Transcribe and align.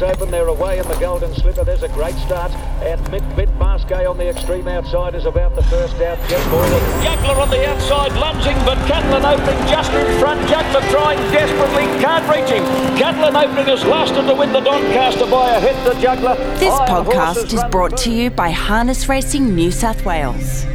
Wales 0.00 0.16
Open. 0.16 0.30
They're 0.30 0.48
away 0.48 0.78
in 0.78 0.88
the 0.88 0.94
Golden 0.96 1.34
Slipper. 1.34 1.64
There's 1.64 1.82
a 1.82 1.88
great 1.88 2.14
start. 2.16 2.52
And 2.82 3.00
Mick 3.06 3.24
Bit 3.36 3.48
Masquet 3.56 4.06
on 4.06 4.18
the 4.18 4.28
extreme 4.28 4.68
outside 4.68 5.14
is 5.14 5.24
about 5.24 5.54
the 5.54 5.62
first 5.64 5.96
out. 5.96 6.18
Jeff 6.28 6.50
Boyle. 6.50 7.02
Juggler 7.02 7.40
on 7.40 7.50
the 7.50 7.66
outside, 7.68 8.12
lunging, 8.12 8.56
but 8.64 8.76
Catalan 8.86 9.24
Opening 9.24 9.68
just 9.68 9.92
in 9.92 10.20
front. 10.20 10.40
Juggler 10.48 10.80
trying 10.90 11.18
desperately, 11.32 11.84
can't 12.00 12.28
reach 12.28 12.50
him. 12.50 12.64
Catalan 12.98 13.36
Opening 13.36 13.68
is 13.68 13.84
lasted 13.84 14.26
to 14.26 14.34
win 14.34 14.52
the 14.52 14.60
Doncaster 14.60 15.26
by 15.26 15.50
a 15.50 15.60
hit 15.60 15.76
to 15.84 16.00
Juggler. 16.00 16.36
This 16.58 16.74
Iron 16.74 17.04
podcast 17.04 17.52
is 17.52 17.64
brought 17.70 17.96
to 17.98 18.10
you 18.10 18.30
by 18.30 18.50
Harness 18.50 19.08
Racing 19.08 19.54
New 19.54 19.70
South 19.70 20.04
Wales. 20.04 20.66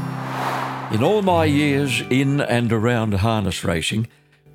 In 0.93 1.03
all 1.03 1.23
my 1.23 1.47
years 1.47 2.03
in 2.11 2.43
and 2.43 2.75
around 2.75 3.15
harness 3.15 3.65
racing, 3.65 4.07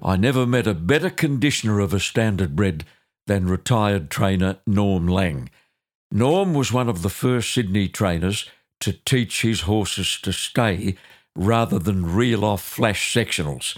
I 0.03 0.15
never 0.15 0.45
met 0.45 0.67
a 0.67 0.75
better 0.75 1.09
conditioner 1.09 1.79
of 1.79 1.95
a 1.95 1.99
standard 1.99 2.55
bred 2.55 2.85
than 3.25 3.47
retired 3.47 4.11
trainer 4.11 4.57
Norm 4.67 5.07
Lang. 5.07 5.49
Norm 6.11 6.53
was 6.55 6.73
one 6.73 6.89
of 6.89 7.01
the 7.03 7.09
first 7.09 7.53
Sydney 7.53 7.87
trainers 7.87 8.49
to 8.79 8.93
teach 8.93 9.43
his 9.43 9.61
horses 9.61 10.19
to 10.21 10.33
stay 10.33 10.95
rather 11.35 11.77
than 11.77 12.15
reel 12.15 12.43
off 12.43 12.63
flash 12.63 13.13
sectionals. 13.13 13.77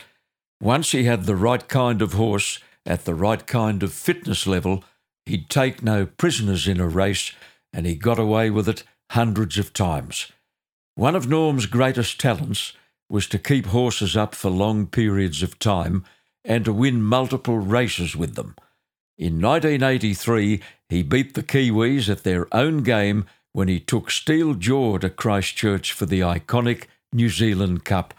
Once 0.62 0.92
he 0.92 1.04
had 1.04 1.26
the 1.26 1.36
right 1.36 1.68
kind 1.68 2.02
of 2.02 2.14
horse 2.14 2.60
at 2.86 3.06
the 3.06 3.16
right 3.16 3.46
kind 3.46 3.84
of 3.84 3.92
fitness 3.92 4.48
level, 4.48 4.84
he'd 5.26 5.50
take 5.50 5.84
no 5.84 6.06
prisoners 6.06 6.68
in 6.68 6.80
a 6.80 6.88
race, 6.88 7.34
and 7.74 7.86
he 7.86 7.96
got 7.96 8.18
away 8.18 8.50
with 8.50 8.70
it 8.70 8.84
hundreds 9.12 9.58
of 9.58 9.74
times. 9.74 10.32
One 10.96 11.16
of 11.16 11.28
Norm's 11.28 11.66
greatest 11.66 12.20
talents 12.20 12.74
was 13.10 13.28
to 13.28 13.40
keep 13.40 13.68
horses 13.68 14.16
up 14.16 14.34
for 14.34 14.50
long 14.50 14.88
periods 14.88 15.44
of 15.44 15.60
time 15.60 16.06
and 16.46 16.64
to 16.66 16.74
win 16.74 17.02
multiple 17.02 17.58
races 17.58 18.16
with 18.16 18.36
them. 18.36 18.56
In 19.22 19.40
1983, 19.40 20.60
he 20.90 21.04
beat 21.04 21.36
the 21.36 21.44
Kiwis 21.44 22.10
at 22.10 22.24
their 22.24 22.48
own 22.52 22.82
game 22.82 23.28
when 23.54 23.68
he 23.68 23.80
took 23.80 24.10
Steel 24.10 24.56
Jaw 24.56 24.98
to 24.98 25.12
Christchurch 25.12 25.92
for 25.92 26.08
the 26.08 26.22
iconic 26.22 26.86
New 27.14 27.30
Zealand 27.30 27.86
Cup, 27.86 28.16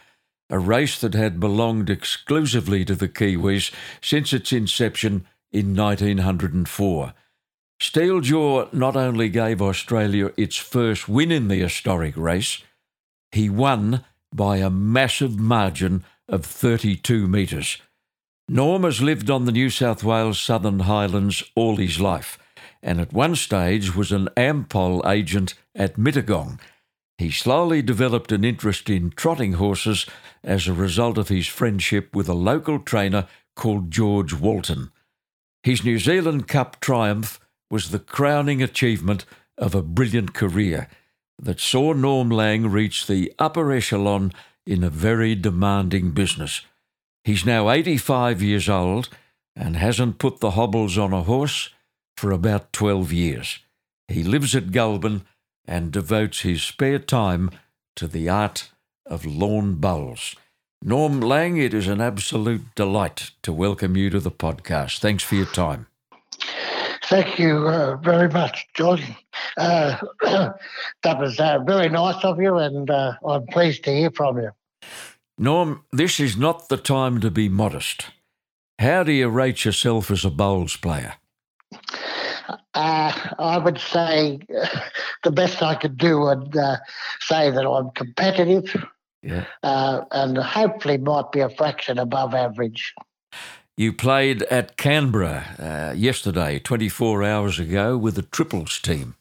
a 0.48 0.60
race 0.60 1.00
that 1.00 1.14
had 1.14 1.40
belonged 1.40 1.90
exclusively 1.90 2.84
to 2.84 2.94
the 2.94 3.08
Kiwis 3.08 3.72
since 4.00 4.32
its 4.32 4.52
inception 4.52 5.26
in 5.50 5.74
1904. 5.74 7.14
Steel 7.80 8.20
Jaw 8.20 8.68
not 8.72 8.94
only 8.94 9.28
gave 9.28 9.60
Australia 9.60 10.30
its 10.36 10.54
first 10.54 11.08
win 11.08 11.32
in 11.32 11.48
the 11.48 11.56
historic 11.56 12.16
race, 12.16 12.62
he 13.32 13.50
won 13.50 14.04
by 14.32 14.58
a 14.58 14.70
massive 14.70 15.36
margin 15.36 16.04
of 16.28 16.46
32 16.46 17.26
metres. 17.26 17.78
Norm 18.52 18.82
has 18.82 19.00
lived 19.00 19.30
on 19.30 19.46
the 19.46 19.52
New 19.52 19.70
South 19.70 20.04
Wales 20.04 20.38
Southern 20.38 20.80
Highlands 20.80 21.42
all 21.54 21.76
his 21.76 21.98
life, 21.98 22.38
and 22.82 23.00
at 23.00 23.10
one 23.10 23.34
stage 23.34 23.96
was 23.96 24.12
an 24.12 24.28
Ampol 24.36 25.10
agent 25.10 25.54
at 25.74 25.96
Mittagong. 25.96 26.60
He 27.16 27.30
slowly 27.30 27.80
developed 27.80 28.30
an 28.30 28.44
interest 28.44 28.90
in 28.90 29.08
trotting 29.08 29.54
horses 29.54 30.04
as 30.44 30.68
a 30.68 30.74
result 30.74 31.16
of 31.16 31.30
his 31.30 31.46
friendship 31.46 32.14
with 32.14 32.28
a 32.28 32.34
local 32.34 32.78
trainer 32.78 33.26
called 33.56 33.90
George 33.90 34.34
Walton. 34.34 34.92
His 35.62 35.82
New 35.82 35.98
Zealand 35.98 36.46
Cup 36.46 36.78
triumph 36.78 37.40
was 37.70 37.88
the 37.88 37.98
crowning 37.98 38.62
achievement 38.62 39.24
of 39.56 39.74
a 39.74 39.80
brilliant 39.80 40.34
career 40.34 40.88
that 41.38 41.58
saw 41.58 41.94
Norm 41.94 42.28
Lang 42.28 42.70
reach 42.70 43.06
the 43.06 43.32
upper 43.38 43.72
echelon 43.72 44.30
in 44.66 44.84
a 44.84 44.90
very 44.90 45.34
demanding 45.34 46.10
business. 46.10 46.66
He's 47.24 47.46
now 47.46 47.70
85 47.70 48.42
years 48.42 48.68
old 48.68 49.08
and 49.54 49.76
hasn't 49.76 50.18
put 50.18 50.40
the 50.40 50.52
hobbles 50.52 50.98
on 50.98 51.12
a 51.12 51.22
horse 51.22 51.70
for 52.16 52.32
about 52.32 52.72
12 52.72 53.12
years. 53.12 53.60
He 54.08 54.24
lives 54.24 54.56
at 54.56 54.72
Goulburn 54.72 55.22
and 55.64 55.92
devotes 55.92 56.40
his 56.40 56.62
spare 56.62 56.98
time 56.98 57.50
to 57.96 58.08
the 58.08 58.28
art 58.28 58.70
of 59.06 59.24
lawn 59.24 59.76
bowls. 59.76 60.34
Norm 60.82 61.20
Lang, 61.20 61.58
it 61.58 61.72
is 61.72 61.86
an 61.86 62.00
absolute 62.00 62.74
delight 62.74 63.30
to 63.42 63.52
welcome 63.52 63.96
you 63.96 64.10
to 64.10 64.18
the 64.18 64.32
podcast. 64.32 64.98
Thanks 64.98 65.22
for 65.22 65.36
your 65.36 65.46
time. 65.46 65.86
Thank 67.04 67.38
you 67.38 67.68
uh, 67.68 67.96
very 67.98 68.28
much, 68.28 68.66
George. 68.74 69.04
Uh, 69.56 69.96
that 70.22 71.20
was 71.20 71.38
uh, 71.38 71.60
very 71.64 71.88
nice 71.88 72.24
of 72.24 72.40
you, 72.40 72.56
and 72.56 72.90
uh, 72.90 73.12
I'm 73.24 73.46
pleased 73.46 73.84
to 73.84 73.92
hear 73.92 74.10
from 74.10 74.38
you. 74.38 74.50
Norm, 75.42 75.82
this 75.90 76.20
is 76.20 76.36
not 76.36 76.68
the 76.68 76.76
time 76.76 77.20
to 77.20 77.28
be 77.28 77.48
modest. 77.48 78.10
How 78.78 79.02
do 79.02 79.10
you 79.10 79.28
rate 79.28 79.64
yourself 79.64 80.08
as 80.08 80.24
a 80.24 80.30
bowls 80.30 80.76
player? 80.76 81.14
Uh, 82.74 83.12
I 83.40 83.58
would 83.58 83.80
say 83.80 84.38
uh, 84.56 84.80
the 85.24 85.32
best 85.32 85.60
I 85.60 85.74
could 85.74 85.98
do 85.98 86.20
would 86.20 86.56
uh, 86.56 86.76
say 87.22 87.50
that 87.50 87.66
I'm 87.66 87.90
competitive 87.90 88.86
Yeah. 89.24 89.46
uh, 89.64 90.02
and 90.12 90.38
hopefully 90.38 90.98
might 90.98 91.32
be 91.32 91.40
a 91.40 91.48
fraction 91.48 91.98
above 91.98 92.34
average. 92.34 92.94
You 93.76 93.92
played 93.92 94.44
at 94.44 94.76
Canberra 94.76 95.56
uh, 95.58 95.94
yesterday, 95.96 96.60
24 96.60 97.24
hours 97.24 97.58
ago, 97.58 97.98
with 97.98 98.14
the 98.14 98.22
triples 98.22 98.78
team. 98.78 99.16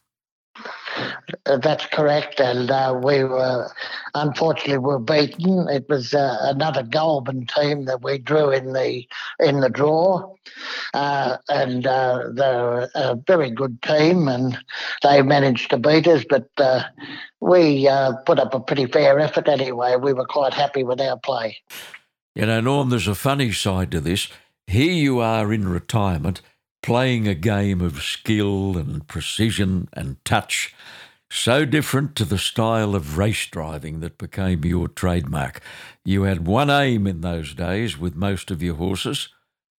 Uh, 1.45 1.57
that's 1.57 1.85
correct, 1.87 2.39
and 2.39 2.69
uh, 2.71 2.99
we 3.03 3.23
were 3.23 3.71
unfortunately 4.15 4.77
were 4.77 4.99
beaten. 4.99 5.67
It 5.69 5.87
was 5.89 6.13
uh, 6.13 6.37
another 6.41 6.83
Goulburn 6.83 7.45
team 7.47 7.85
that 7.85 8.03
we 8.03 8.17
drew 8.17 8.51
in 8.51 8.73
the 8.73 9.07
in 9.39 9.59
the 9.61 9.69
draw, 9.69 10.33
uh, 10.93 11.37
and 11.49 11.87
uh, 11.87 12.29
they're 12.33 12.89
a 12.95 13.15
very 13.27 13.51
good 13.51 13.81
team, 13.81 14.27
and 14.27 14.57
they 15.03 15.21
managed 15.21 15.69
to 15.71 15.77
beat 15.77 16.07
us. 16.07 16.23
But 16.29 16.49
uh, 16.57 16.83
we 17.39 17.89
put 18.25 18.39
up 18.39 18.53
a 18.53 18.59
pretty 18.59 18.85
fair 18.85 19.19
effort 19.19 19.47
anyway. 19.47 19.95
We 19.95 20.13
were 20.13 20.25
quite 20.25 20.53
happy 20.53 20.83
with 20.83 21.01
our 21.01 21.17
play. 21.17 21.57
You 22.35 22.45
know, 22.45 22.61
Norm, 22.61 22.89
there's 22.89 23.07
a 23.07 23.15
funny 23.15 23.51
side 23.51 23.91
to 23.91 23.99
this. 23.99 24.29
Here 24.67 24.93
you 24.93 25.19
are 25.19 25.51
in 25.51 25.67
retirement, 25.67 26.41
playing 26.81 27.27
a 27.27 27.35
game 27.35 27.81
of 27.81 28.01
skill 28.01 28.77
and 28.77 29.05
precision 29.05 29.89
and 29.91 30.23
touch, 30.23 30.73
so 31.31 31.65
different 31.65 32.15
to 32.17 32.25
the 32.25 32.37
style 32.37 32.93
of 32.93 33.17
race 33.17 33.45
driving 33.47 34.01
that 34.01 34.17
became 34.17 34.65
your 34.65 34.87
trademark. 34.87 35.61
You 36.03 36.23
had 36.23 36.45
one 36.45 36.69
aim 36.69 37.07
in 37.07 37.21
those 37.21 37.53
days 37.53 37.97
with 37.97 38.15
most 38.15 38.51
of 38.51 38.61
your 38.61 38.75
horses, 38.75 39.29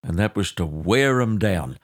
and 0.03 0.19
that 0.19 0.35
was 0.35 0.53
to 0.53 0.67
wear 0.67 1.17
wear 1.17 1.21
'em 1.21 1.39
down. 1.39 1.79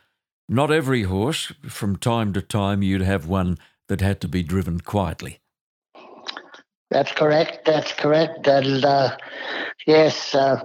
Not 0.48 0.70
every 0.70 1.02
horse, 1.02 1.52
from 1.68 1.96
time 1.96 2.32
to 2.32 2.40
time, 2.40 2.82
you'd 2.82 3.02
have 3.02 3.26
one 3.26 3.58
that 3.88 4.00
had 4.00 4.20
to 4.22 4.28
be 4.28 4.42
driven 4.42 4.80
quietly. 4.80 5.40
That's 6.90 7.12
correct. 7.12 7.66
That's 7.66 7.92
correct. 7.92 8.46
And 8.46 8.84
uh, 8.84 9.16
yes, 9.86 10.34
uh, 10.34 10.64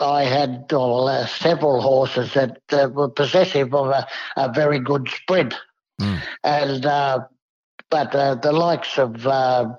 I 0.00 0.24
had 0.24 0.72
uh, 0.72 1.26
several 1.26 1.82
horses 1.82 2.32
that 2.32 2.60
uh, 2.72 2.88
were 2.88 3.10
possessive 3.10 3.74
of 3.74 3.88
a, 3.88 4.06
a 4.36 4.50
very 4.52 4.78
good 4.78 5.08
sprint. 5.08 5.54
Mm. 6.00 6.22
And 6.42 6.86
uh, 6.86 7.26
but 7.94 8.12
uh, 8.12 8.34
the 8.34 8.50
likes 8.50 8.98
of 8.98 9.24
uh, 9.24 9.72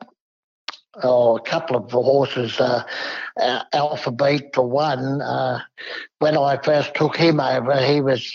oh, 1.03 1.35
a 1.35 1.41
couple 1.41 1.75
of 1.75 1.91
horses, 1.91 2.57
uh, 2.61 2.81
uh, 3.35 3.63
Alpha 3.73 4.09
Beat 4.09 4.55
for 4.55 4.65
one. 4.65 5.21
Uh, 5.21 5.59
when 6.19 6.37
I 6.37 6.55
first 6.63 6.95
took 6.95 7.17
him 7.17 7.41
over, 7.41 7.75
he 7.85 7.99
was 7.99 8.33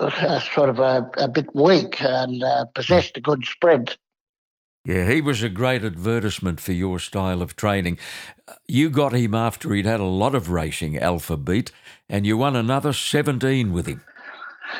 uh, 0.00 0.40
sort 0.40 0.68
of 0.68 0.80
a, 0.80 1.08
a 1.16 1.28
bit 1.28 1.46
weak 1.54 2.02
and 2.02 2.42
uh, 2.42 2.64
possessed 2.74 3.16
a 3.18 3.20
good 3.20 3.44
sprint. 3.44 3.98
Yeah, 4.84 5.08
he 5.08 5.20
was 5.20 5.44
a 5.44 5.48
great 5.48 5.84
advertisement 5.84 6.58
for 6.58 6.72
your 6.72 6.98
style 6.98 7.40
of 7.40 7.54
training. 7.54 7.98
You 8.66 8.90
got 8.90 9.12
him 9.12 9.32
after 9.32 9.72
he'd 9.72 9.86
had 9.86 10.00
a 10.00 10.04
lot 10.04 10.34
of 10.34 10.50
racing, 10.50 10.98
Alpha 10.98 11.36
Beat, 11.36 11.70
and 12.08 12.26
you 12.26 12.36
won 12.36 12.56
another 12.56 12.92
17 12.92 13.72
with 13.72 13.86
him. 13.86 14.02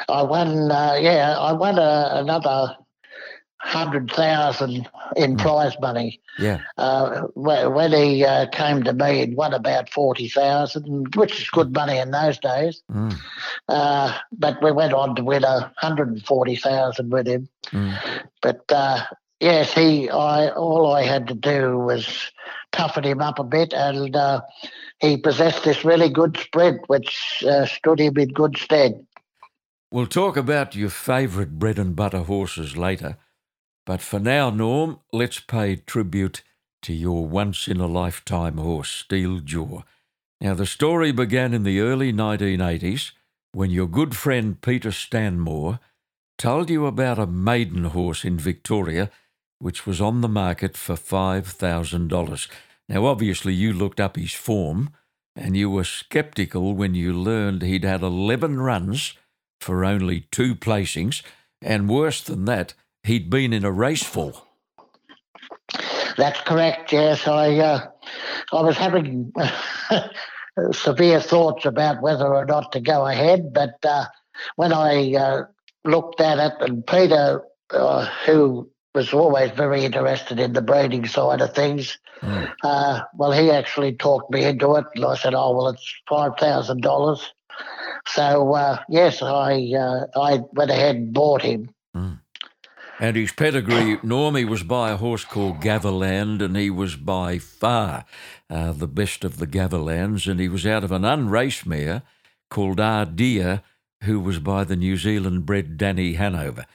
I 0.08 0.25
won, 0.25 0.73
uh, 0.73 0.99
yeah, 1.00 1.38
I 1.38 1.52
won 1.52 1.79
a, 1.79 2.11
another 2.14 2.76
hundred 3.60 4.10
thousand 4.10 4.88
in 5.16 5.36
prize 5.36 5.76
money. 5.80 6.20
Yeah. 6.38 6.60
Uh, 6.78 7.22
when 7.34 7.74
when 7.74 7.92
he 7.92 8.24
uh, 8.24 8.46
came 8.50 8.82
to 8.84 8.92
me, 8.92 9.18
he'd 9.18 9.36
won 9.36 9.52
about 9.52 9.90
forty 9.90 10.28
thousand, 10.28 11.14
which 11.14 11.40
is 11.40 11.50
good 11.50 11.72
money 11.74 11.98
in 11.98 12.10
those 12.10 12.38
days. 12.38 12.82
Mm. 12.90 13.14
Uh, 13.68 14.18
but 14.32 14.62
we 14.62 14.72
went 14.72 14.94
on 14.94 15.14
to 15.16 15.24
win 15.24 15.44
a 15.44 15.72
hundred 15.76 16.08
and 16.08 16.24
forty 16.24 16.56
thousand 16.56 17.10
with 17.10 17.28
him. 17.28 17.48
Mm. 17.66 17.98
But 18.40 18.64
uh, 18.72 19.04
yes, 19.40 19.74
he, 19.74 20.08
I, 20.08 20.48
all 20.50 20.92
I 20.92 21.02
had 21.02 21.28
to 21.28 21.34
do 21.34 21.78
was 21.78 22.32
toughen 22.72 23.04
him 23.04 23.20
up 23.20 23.38
a 23.38 23.44
bit, 23.44 23.74
and 23.74 24.16
uh, 24.16 24.40
he 25.00 25.18
possessed 25.18 25.64
this 25.64 25.84
really 25.84 26.08
good 26.08 26.38
sprint, 26.38 26.80
which 26.86 27.44
uh, 27.46 27.66
stood 27.66 28.00
him 28.00 28.16
in 28.16 28.28
good 28.28 28.56
stead. 28.56 29.04
We'll 29.92 30.06
talk 30.06 30.36
about 30.36 30.74
your 30.74 30.88
favourite 30.88 31.58
bread 31.58 31.78
and 31.78 31.94
butter 31.94 32.20
horses 32.20 32.76
later. 32.76 33.18
But 33.86 34.00
for 34.00 34.18
now, 34.18 34.50
Norm, 34.50 35.00
let's 35.12 35.40
pay 35.40 35.76
tribute 35.76 36.42
to 36.82 36.92
your 36.92 37.26
once 37.26 37.68
in 37.68 37.78
a 37.78 37.86
lifetime 37.86 38.58
horse, 38.58 38.90
Steel 38.90 39.40
Jaw. 39.40 39.82
Now, 40.40 40.54
the 40.54 40.66
story 40.66 41.12
began 41.12 41.52
in 41.52 41.64
the 41.64 41.80
early 41.80 42.12
1980s 42.12 43.12
when 43.52 43.70
your 43.70 43.86
good 43.86 44.16
friend 44.16 44.60
Peter 44.60 44.92
Stanmore 44.92 45.80
told 46.38 46.70
you 46.70 46.86
about 46.86 47.18
a 47.18 47.26
maiden 47.26 47.84
horse 47.84 48.24
in 48.24 48.38
Victoria 48.38 49.10
which 49.58 49.86
was 49.86 50.00
on 50.00 50.22
the 50.22 50.28
market 50.28 50.76
for 50.76 50.94
$5,000. 50.94 52.48
Now, 52.88 53.04
obviously, 53.04 53.52
you 53.52 53.72
looked 53.72 54.00
up 54.00 54.16
his 54.16 54.32
form 54.32 54.90
and 55.36 55.56
you 55.56 55.70
were 55.70 55.84
sceptical 55.84 56.74
when 56.74 56.94
you 56.94 57.12
learned 57.12 57.62
he'd 57.62 57.84
had 57.84 58.02
11 58.02 58.60
runs 58.60 59.14
for 59.60 59.84
only 59.84 60.22
two 60.32 60.54
placings, 60.54 61.22
and 61.60 61.88
worse 61.88 62.22
than 62.22 62.46
that, 62.46 62.72
he'd 63.05 63.31
been 63.31 63.52
in 63.52 63.64
a 63.64 63.73
race 63.73 64.02
fall. 64.02 64.47
That's 66.17 66.41
correct. 66.43 66.93
Yes, 66.93 67.26
I 67.26 67.56
uh, 67.58 67.87
I 68.52 68.62
was 68.62 68.76
having 68.76 69.32
severe 70.73 71.20
thoughts 71.20 71.64
about 71.64 72.02
whether 72.02 72.26
or 72.26 72.44
not 72.44 72.73
to 72.73 72.81
go 72.81 73.06
ahead, 73.06 73.52
but 73.52 73.76
uh, 73.85 74.05
when 74.56 74.73
I 74.73 75.14
uh, 75.14 75.43
looked 75.85 76.20
at 76.20 76.38
it, 76.38 76.52
and 76.61 76.87
Peter, 76.87 77.43
uh, 77.70 78.06
who 78.26 78.69
was 78.94 79.12
always 79.12 79.52
very 79.52 79.85
interested 79.85 80.41
in 80.41 80.52
the 80.52 80.62
breeding 80.62 81.06
side 81.06 81.41
of 81.41 81.55
things, 81.55 81.99
Mm. 82.23 82.52
uh, 82.62 83.00
well, 83.14 83.32
he 83.32 83.50
actually 83.50 83.94
talked 83.94 84.31
me 84.31 84.44
into 84.44 84.75
it, 84.75 84.85
and 84.94 85.06
I 85.06 85.14
said, 85.14 85.32
"Oh, 85.35 85.56
well, 85.56 85.69
it's 85.69 85.94
five 86.06 86.32
thousand 86.38 86.82
dollars." 86.82 87.32
So 88.08 88.52
uh, 88.52 88.82
yes, 88.91 89.23
I 89.23 89.73
uh, 89.75 90.06
I 90.20 90.41
went 90.52 90.70
ahead 90.70 90.97
and 90.97 91.14
bought 91.14 91.41
him. 91.41 91.70
And 93.00 93.17
his 93.17 93.32
pedigree, 93.32 93.97
Normie 94.05 94.47
was 94.47 94.62
by 94.62 94.91
a 94.91 94.99
horse 94.99 95.25
called 95.25 95.62
Gaverland, 95.62 96.43
and 96.43 96.55
he 96.55 96.69
was 96.69 96.97
by 96.97 97.38
far 97.38 98.05
uh, 98.50 98.73
the 98.73 98.87
best 98.87 99.25
of 99.25 99.38
the 99.38 99.47
Gaverlands, 99.47 100.31
and 100.31 100.38
he 100.38 100.50
was 100.50 100.67
out 100.67 100.85
of 100.85 100.93
an 100.93 101.06
unraced 101.06 101.64
mare 101.64 102.02
called 102.50 102.76
Ardea, 102.76 103.62
who 104.02 104.20
was 104.20 104.38
by 104.38 104.64
the 104.64 104.76
New 104.76 104.99
Zealand 104.99 105.47
bred 105.47 105.79
Danny 105.79 106.12
Hanover. 106.12 106.67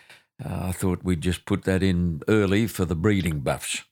Uh, 0.43 0.69
I 0.69 0.71
thought 0.71 1.03
we'd 1.03 1.21
just 1.21 1.45
put 1.45 1.63
that 1.65 1.83
in 1.83 2.23
early 2.27 2.65
for 2.65 2.85
the 2.85 2.95
breeding 2.95 3.41
buffs. 3.41 3.83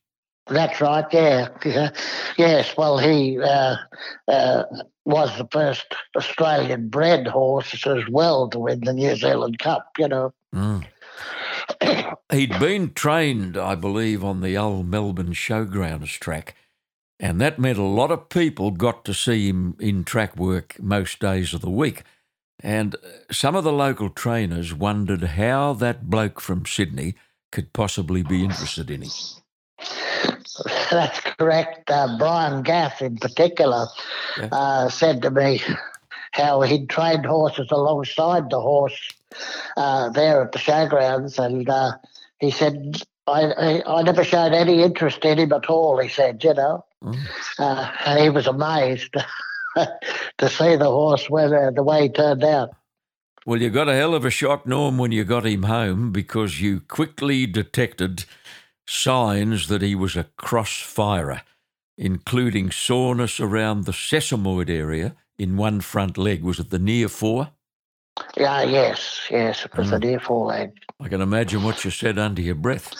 That's 0.47 0.81
right. 0.81 1.05
Yeah. 1.11 1.49
yeah. 1.63 1.89
Yes. 2.37 2.75
Well, 2.75 2.97
he 2.97 3.39
uh, 3.39 3.75
uh, 4.27 4.63
was 5.05 5.37
the 5.37 5.47
first 5.51 5.85
Australian 6.17 6.89
bred 6.89 7.27
horse 7.27 7.85
as 7.85 8.03
well 8.09 8.49
to 8.49 8.57
win 8.57 8.81
the 8.81 8.93
New 8.93 9.15
Zealand 9.15 9.59
Cup. 9.59 9.91
You 9.99 10.07
know. 10.07 10.33
Mm. 10.53 10.83
He'd 12.31 12.59
been 12.59 12.93
trained, 12.93 13.57
I 13.57 13.75
believe, 13.75 14.23
on 14.23 14.41
the 14.41 14.57
old 14.57 14.87
Melbourne 14.87 15.33
Showgrounds 15.33 16.19
track, 16.19 16.55
and 17.19 17.39
that 17.41 17.59
meant 17.59 17.77
a 17.77 17.83
lot 17.83 18.11
of 18.11 18.29
people 18.29 18.71
got 18.71 19.05
to 19.05 19.13
see 19.13 19.47
him 19.47 19.75
in 19.79 20.03
track 20.03 20.35
work 20.35 20.75
most 20.81 21.19
days 21.19 21.53
of 21.53 21.61
the 21.61 21.69
week. 21.69 22.03
And 22.61 22.95
some 23.31 23.55
of 23.55 23.63
the 23.63 23.73
local 23.73 24.09
trainers 24.09 24.73
wondered 24.73 25.23
how 25.23 25.73
that 25.73 26.09
bloke 26.09 26.39
from 26.39 26.65
Sydney 26.65 27.15
could 27.51 27.73
possibly 27.73 28.23
be 28.23 28.43
interested 28.43 28.89
in 28.89 29.03
him. 29.03 29.11
That's 30.91 31.19
correct. 31.19 31.89
Uh, 31.89 32.17
Brian 32.17 32.63
Gaff, 32.63 33.01
in 33.01 33.17
particular, 33.17 33.87
Yeah. 34.37 34.49
uh, 34.51 34.89
said 34.89 35.21
to 35.23 35.31
me 35.31 35.61
how 36.31 36.61
he'd 36.61 36.89
trained 36.89 37.25
horses 37.25 37.67
alongside 37.71 38.49
the 38.49 38.61
horse 38.61 38.97
uh, 39.77 40.09
there 40.09 40.41
at 40.41 40.51
the 40.51 40.59
showgrounds, 40.59 41.43
and 41.43 41.69
uh, 41.69 41.93
he 42.39 42.51
said, 42.51 43.01
I, 43.27 43.43
I, 43.85 43.99
I 43.99 44.01
never 44.03 44.23
showed 44.23 44.53
any 44.53 44.83
interest 44.83 45.23
in 45.23 45.39
him 45.39 45.53
at 45.53 45.69
all, 45.69 45.99
he 45.99 46.09
said, 46.09 46.43
you 46.43 46.53
know. 46.53 46.85
Mm. 47.03 47.17
Uh, 47.59 47.91
and 48.05 48.19
he 48.19 48.29
was 48.29 48.47
amazed 48.47 49.13
to 50.37 50.49
see 50.49 50.75
the 50.75 50.89
horse 50.89 51.29
whether, 51.29 51.71
the 51.71 51.83
way 51.83 52.03
he 52.03 52.09
turned 52.09 52.43
out. 52.43 52.71
Well, 53.45 53.61
you 53.61 53.69
got 53.69 53.89
a 53.89 53.95
hell 53.95 54.15
of 54.15 54.23
a 54.23 54.29
shock, 54.29 54.65
Norm, 54.65 54.97
when 54.97 55.11
you 55.11 55.25
got 55.25 55.45
him 55.45 55.63
home 55.63 56.11
because 56.11 56.61
you 56.61 56.79
quickly 56.79 57.45
detected 57.45 58.23
signs 58.87 59.67
that 59.67 59.81
he 59.81 59.95
was 59.95 60.15
a 60.15 60.27
cross-firer, 60.37 61.41
including 61.97 62.71
soreness 62.71 63.39
around 63.41 63.83
the 63.83 63.91
sesamoid 63.91 64.69
area 64.69 65.15
in 65.37 65.57
one 65.57 65.81
front 65.81 66.17
leg. 66.17 66.41
Was 66.41 66.59
it 66.59 66.69
the 66.69 66.79
near 66.79 67.09
fore? 67.09 67.51
Yeah, 68.37 68.63
yes, 68.63 69.21
yes, 69.31 69.65
it 69.65 69.75
was 69.75 69.91
a 69.91 69.99
near 69.99 70.19
foreleg. 70.19 70.71
I 70.99 71.07
can 71.09 71.21
imagine 71.21 71.63
what 71.63 71.83
you 71.83 71.91
said 71.91 72.17
under 72.17 72.41
your 72.41 72.55
breath. 72.55 72.93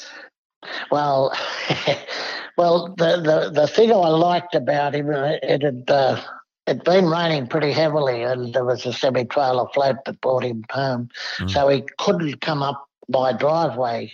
Well, 0.91 1.32
well, 2.58 2.93
the, 2.98 3.17
the 3.22 3.51
the 3.53 3.67
thing 3.67 3.91
I 3.91 3.96
liked 3.96 4.55
about 4.55 4.96
him, 4.96 5.10
uh, 5.10 5.34
it 5.43 5.62
had 5.62 5.84
uh, 5.89 6.22
it'd 6.65 6.84
been 6.84 7.05
raining 7.08 7.48
pretty 7.48 7.72
heavily, 7.72 8.24
and 8.24 8.53
there 8.53 8.65
was 8.65 8.86
a 8.86 8.93
semi 8.93 9.25
trailer 9.25 9.67
float 9.74 9.98
that 10.05 10.22
brought 10.22 10.43
him 10.43 10.63
home, 10.72 11.10
Mm. 11.39 11.50
so 11.51 11.67
he 11.67 11.84
couldn't 12.00 12.41
come 12.41 12.63
up 12.63 12.88
my 13.10 13.34
driveway. 13.34 14.12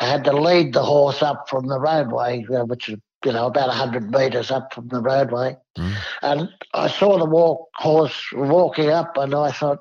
I 0.00 0.06
had 0.06 0.24
to 0.24 0.32
lead 0.32 0.74
the 0.74 0.82
horse 0.84 1.22
up 1.22 1.48
from 1.48 1.66
the 1.66 1.80
roadway, 1.80 2.42
which 2.48 2.88
is 2.88 2.98
you 3.24 3.32
know 3.32 3.46
about 3.46 3.70
hundred 3.70 4.10
metres 4.10 4.50
up 4.50 4.72
from 4.74 4.88
the 4.88 5.00
roadway, 5.00 5.56
Mm. 5.78 5.94
and 6.22 6.48
I 6.74 6.88
saw 6.88 7.18
the 7.18 7.24
walk 7.26 7.68
horse 7.74 8.20
walking 8.34 8.90
up, 8.90 9.16
and 9.16 9.34
I 9.34 9.50
thought, 9.52 9.78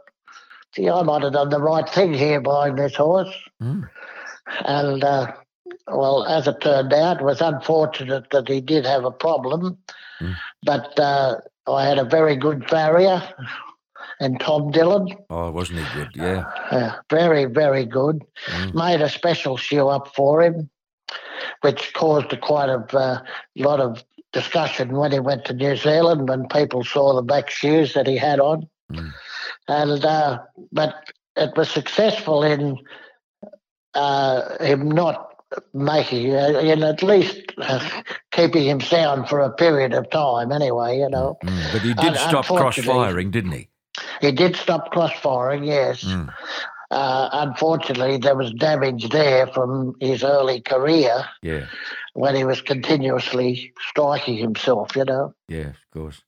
gee, 0.73 0.89
I 0.89 1.01
might 1.03 1.23
have 1.23 1.33
done 1.33 1.49
the 1.49 1.61
right 1.61 1.87
thing 1.89 2.13
here 2.13 2.41
buying 2.41 2.75
this 2.75 2.95
horse. 2.95 3.33
Mm. 3.61 3.89
And 4.65 5.03
uh, 5.03 5.33
well, 5.87 6.23
as 6.25 6.47
it 6.47 6.61
turned 6.61 6.93
out, 6.93 7.21
it 7.21 7.23
was 7.23 7.41
unfortunate 7.41 8.29
that 8.31 8.47
he 8.47 8.61
did 8.61 8.85
have 8.85 9.05
a 9.05 9.11
problem, 9.11 9.77
Mm. 10.21 10.35
but 10.63 10.99
uh, 10.99 11.37
I 11.67 11.83
had 11.83 11.97
a 11.97 12.03
very 12.05 12.35
good 12.35 12.69
farrier 12.69 13.23
and 14.19 14.39
Tom 14.39 14.69
Dillon. 14.69 15.07
Oh, 15.31 15.49
wasn't 15.49 15.79
he 15.79 15.85
good? 15.95 16.09
Yeah. 16.13 16.45
Uh, 16.69 16.91
very, 17.09 17.45
very 17.45 17.85
good. 17.85 18.21
Mm. 18.45 18.75
Made 18.75 19.01
a 19.01 19.09
special 19.09 19.57
shoe 19.57 19.87
up 19.87 20.13
for 20.13 20.43
him, 20.43 20.69
which 21.61 21.91
caused 21.95 22.31
a 22.33 22.37
quite 22.37 22.69
a 22.69 22.85
uh, 22.95 23.23
lot 23.55 23.79
of 23.79 24.03
discussion 24.31 24.95
when 24.95 25.11
he 25.11 25.19
went 25.19 25.45
to 25.45 25.53
New 25.53 25.75
Zealand 25.75 26.29
when 26.29 26.47
people 26.49 26.83
saw 26.83 27.15
the 27.15 27.23
black 27.23 27.49
shoes 27.49 27.93
that 27.95 28.05
he 28.05 28.15
had 28.17 28.39
on. 28.39 28.69
Mm. 28.91 29.11
And 29.67 30.03
uh, 30.03 30.39
but 30.71 30.95
it 31.35 31.55
was 31.55 31.69
successful 31.69 32.43
in 32.43 32.77
uh, 33.93 34.63
him 34.63 34.89
not 34.89 35.27
making, 35.73 36.33
uh, 36.33 36.59
in 36.59 36.83
at 36.83 37.03
least 37.03 37.41
uh, 37.57 37.85
keeping 38.31 38.63
him 38.63 38.79
sound 38.81 39.27
for 39.27 39.39
a 39.41 39.51
period 39.51 39.93
of 39.93 40.09
time. 40.09 40.51
Anyway, 40.51 40.97
you 40.99 41.09
know, 41.09 41.37
Mm. 41.43 41.71
But 41.73 41.81
he 41.81 41.93
did 41.93 42.13
Un- 42.13 42.29
stop 42.29 42.45
cross-firing, 42.45 43.31
didn't 43.31 43.51
he? 43.51 43.67
he 44.21 44.31
did 44.31 44.55
stop 44.55 44.91
cross-firing. 44.91 45.63
Yes. 45.63 46.03
Mm. 46.03 46.33
Uh, 46.89 47.29
unfortunately, 47.33 48.17
there 48.17 48.35
was 48.35 48.51
damage 48.53 49.09
there 49.09 49.47
from 49.47 49.95
his 50.01 50.23
early 50.23 50.59
career 50.61 51.23
Yeah. 51.41 51.65
when 52.13 52.35
he 52.35 52.43
was 52.43 52.61
continuously 52.61 53.73
striking 53.89 54.37
himself, 54.37 54.93
you 54.97 55.05
know. 55.05 55.33
Yeah, 55.47 55.69
of 55.69 55.91
course. 55.93 56.23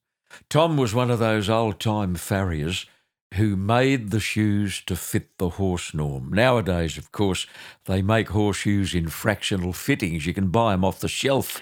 Tom 0.50 0.78
was 0.78 0.94
one 0.94 1.12
of 1.12 1.20
those 1.20 1.50
old 1.50 1.80
time 1.82 2.16
farriers 2.16 2.86
who 3.34 3.56
made 3.56 4.12
the 4.12 4.20
shoes 4.20 4.82
to 4.86 4.96
fit 4.96 5.38
the 5.38 5.50
horse 5.50 5.94
norm. 5.94 6.32
Nowadays, 6.32 6.98
of 6.98 7.12
course, 7.12 7.48
they 7.86 8.02
make 8.02 8.30
horseshoes 8.30 8.94
in 8.94 9.10
fractional 9.10 9.74
fittings. 9.74 10.26
You 10.26 10.34
can 10.34 10.50
buy 10.50 10.74
them 10.74 10.86
off 10.86 11.00
the 11.00 11.08
shelf. 11.08 11.62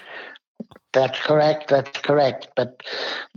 That's 0.92 1.18
correct. 1.20 1.68
That's 1.68 1.98
correct. 2.00 2.48
But 2.56 2.82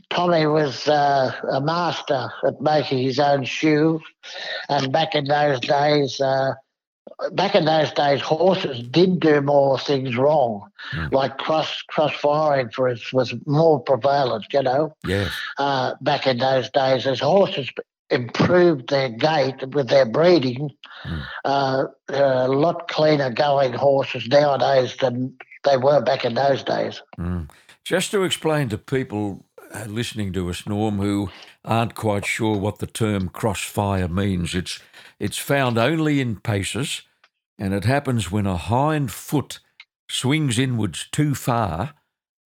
Tommy 0.09 0.45
was 0.45 0.87
uh, 0.87 1.33
a 1.51 1.61
master 1.61 2.29
at 2.45 2.59
making 2.61 2.99
his 3.03 3.19
own 3.19 3.45
shoe, 3.45 4.01
and 4.67 4.91
back 4.91 5.15
in 5.15 5.25
those 5.25 5.61
days, 5.61 6.19
uh, 6.19 6.53
back 7.31 7.55
in 7.55 7.63
those 7.63 7.91
days, 7.93 8.19
horses 8.19 8.83
did 8.89 9.21
do 9.21 9.39
more 9.41 9.79
things 9.79 10.15
wrong, 10.17 10.69
Mm. 10.93 11.11
like 11.13 11.37
cross 11.39 11.81
cross 11.83 12.13
firing, 12.13 12.69
for 12.69 12.89
instance, 12.89 13.11
was 13.13 13.33
more 13.47 13.79
prevalent. 13.79 14.45
You 14.51 14.61
know, 14.61 14.93
Yes. 15.07 15.31
uh, 15.57 15.95
back 16.01 16.27
in 16.27 16.37
those 16.37 16.69
days, 16.69 17.07
as 17.07 17.19
horses 17.21 17.69
improved 18.15 18.89
their 18.89 19.09
gait 19.09 19.67
with 19.75 19.89
their 19.89 20.05
breeding, 20.05 20.71
Mm. 21.05 21.21
uh, 21.43 21.83
they're 22.07 22.45
a 22.45 22.47
lot 22.47 22.87
cleaner 22.87 23.29
going 23.29 23.73
horses 23.73 24.27
nowadays 24.27 24.95
than 24.99 25.37
they 25.63 25.77
were 25.77 26.01
back 26.01 26.25
in 26.25 26.33
those 26.33 26.63
days. 26.63 27.01
Mm. 27.19 27.49
Just 27.83 28.09
to 28.11 28.23
explain 28.23 28.69
to 28.69 28.77
people 28.79 29.45
uh, 29.71 29.85
listening 29.85 30.33
to 30.33 30.49
us, 30.49 30.65
Norm, 30.65 30.97
who 30.97 31.29
aren't 31.63 31.93
quite 31.95 32.25
sure 32.25 32.57
what 32.57 32.79
the 32.79 32.87
term 32.87 33.29
crossfire 33.29 34.07
means, 34.07 34.55
it's 34.55 34.79
it's 35.19 35.37
found 35.37 35.77
only 35.77 36.19
in 36.21 36.37
paces, 36.37 37.03
and 37.59 37.73
it 37.73 37.85
happens 37.85 38.31
when 38.31 38.47
a 38.47 38.57
hind 38.57 39.11
foot 39.11 39.59
swings 40.09 40.57
inwards 40.57 41.07
too 41.11 41.35
far 41.35 41.93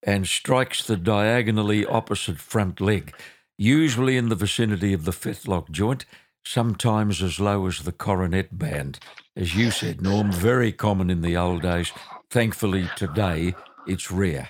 and 0.03 0.27
strikes 0.27 0.83
the 0.83 0.97
diagonally 0.97 1.85
opposite 1.85 2.39
front 2.39 2.79
leg, 2.81 3.13
usually 3.59 4.15
in 4.15 4.29
the 4.29 4.35
vicinity 4.35 4.93
of 4.93 5.03
the 5.03 5.11
fetlock 5.11 5.69
joint, 5.69 6.05
sometimes 6.45 7.21
as 7.21 7.39
low 7.39 7.67
as 7.67 7.79
the 7.79 7.91
coronet 7.91 8.57
band. 8.57 8.99
As 9.35 9.55
you 9.55 9.69
said, 9.69 10.01
Norm, 10.01 10.31
very 10.31 10.71
common 10.71 11.09
in 11.09 11.21
the 11.21 11.35
old 11.35 11.61
days. 11.61 11.91
Thankfully, 12.31 12.89
today 12.95 13.53
it's 13.85 14.09
rare. 14.09 14.49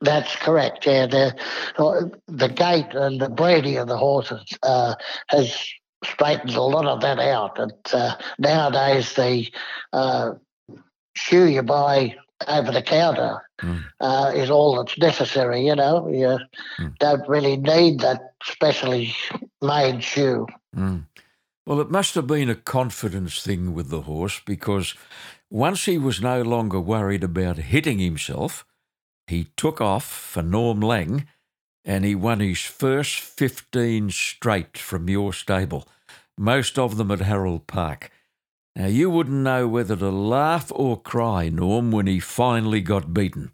That's 0.00 0.36
correct. 0.36 0.86
Yeah, 0.86 1.06
the 1.06 1.34
the 2.28 2.48
gait 2.48 2.94
and 2.94 3.20
the 3.20 3.30
breeding 3.30 3.78
of 3.78 3.88
the 3.88 3.96
horses 3.96 4.44
uh, 4.62 4.94
has 5.28 5.68
straightened 6.04 6.54
a 6.54 6.62
lot 6.62 6.86
of 6.86 7.00
that 7.00 7.18
out. 7.18 7.58
And 7.58 7.72
uh, 7.92 8.14
nowadays, 8.38 9.14
the 9.14 9.50
uh, 9.92 10.34
shoe 11.16 11.46
you 11.46 11.62
buy 11.62 12.14
over 12.46 12.70
the 12.70 12.82
counter 12.82 13.40
Mm. 13.60 13.84
uh, 14.00 14.30
is 14.36 14.50
all 14.50 14.76
that's 14.76 14.96
necessary. 14.98 15.66
You 15.66 15.74
know, 15.74 16.08
you 16.08 16.38
Mm. 16.78 16.96
don't 16.98 17.28
really 17.28 17.56
need 17.56 17.98
that 18.00 18.34
specially 18.44 19.14
made 19.60 20.04
shoe. 20.04 20.46
Mm. 20.76 21.06
Well, 21.66 21.80
it 21.80 21.90
must 21.90 22.14
have 22.14 22.26
been 22.28 22.48
a 22.48 22.54
confidence 22.54 23.42
thing 23.42 23.74
with 23.74 23.90
the 23.90 24.02
horse 24.02 24.40
because 24.46 24.94
once 25.50 25.86
he 25.86 25.98
was 25.98 26.20
no 26.20 26.42
longer 26.42 26.80
worried 26.80 27.24
about 27.24 27.56
hitting 27.56 27.98
himself, 27.98 28.64
he 29.26 29.48
took 29.56 29.80
off 29.80 30.04
for 30.04 30.42
Norm 30.42 30.80
Lang 30.80 31.26
and 31.84 32.04
he 32.04 32.14
won 32.14 32.40
his 32.40 32.60
first 32.60 33.18
15 33.18 34.10
straight 34.10 34.78
from 34.78 35.08
your 35.08 35.32
stable, 35.32 35.88
most 36.38 36.78
of 36.78 36.96
them 36.96 37.10
at 37.10 37.20
Harold 37.20 37.66
Park. 37.66 38.10
Now, 38.76 38.86
you 38.86 39.10
wouldn't 39.10 39.36
know 39.36 39.66
whether 39.66 39.96
to 39.96 40.10
laugh 40.10 40.70
or 40.74 41.00
cry, 41.00 41.48
Norm, 41.48 41.90
when 41.90 42.06
he 42.06 42.20
finally 42.20 42.80
got 42.80 43.12
beaten. 43.12 43.50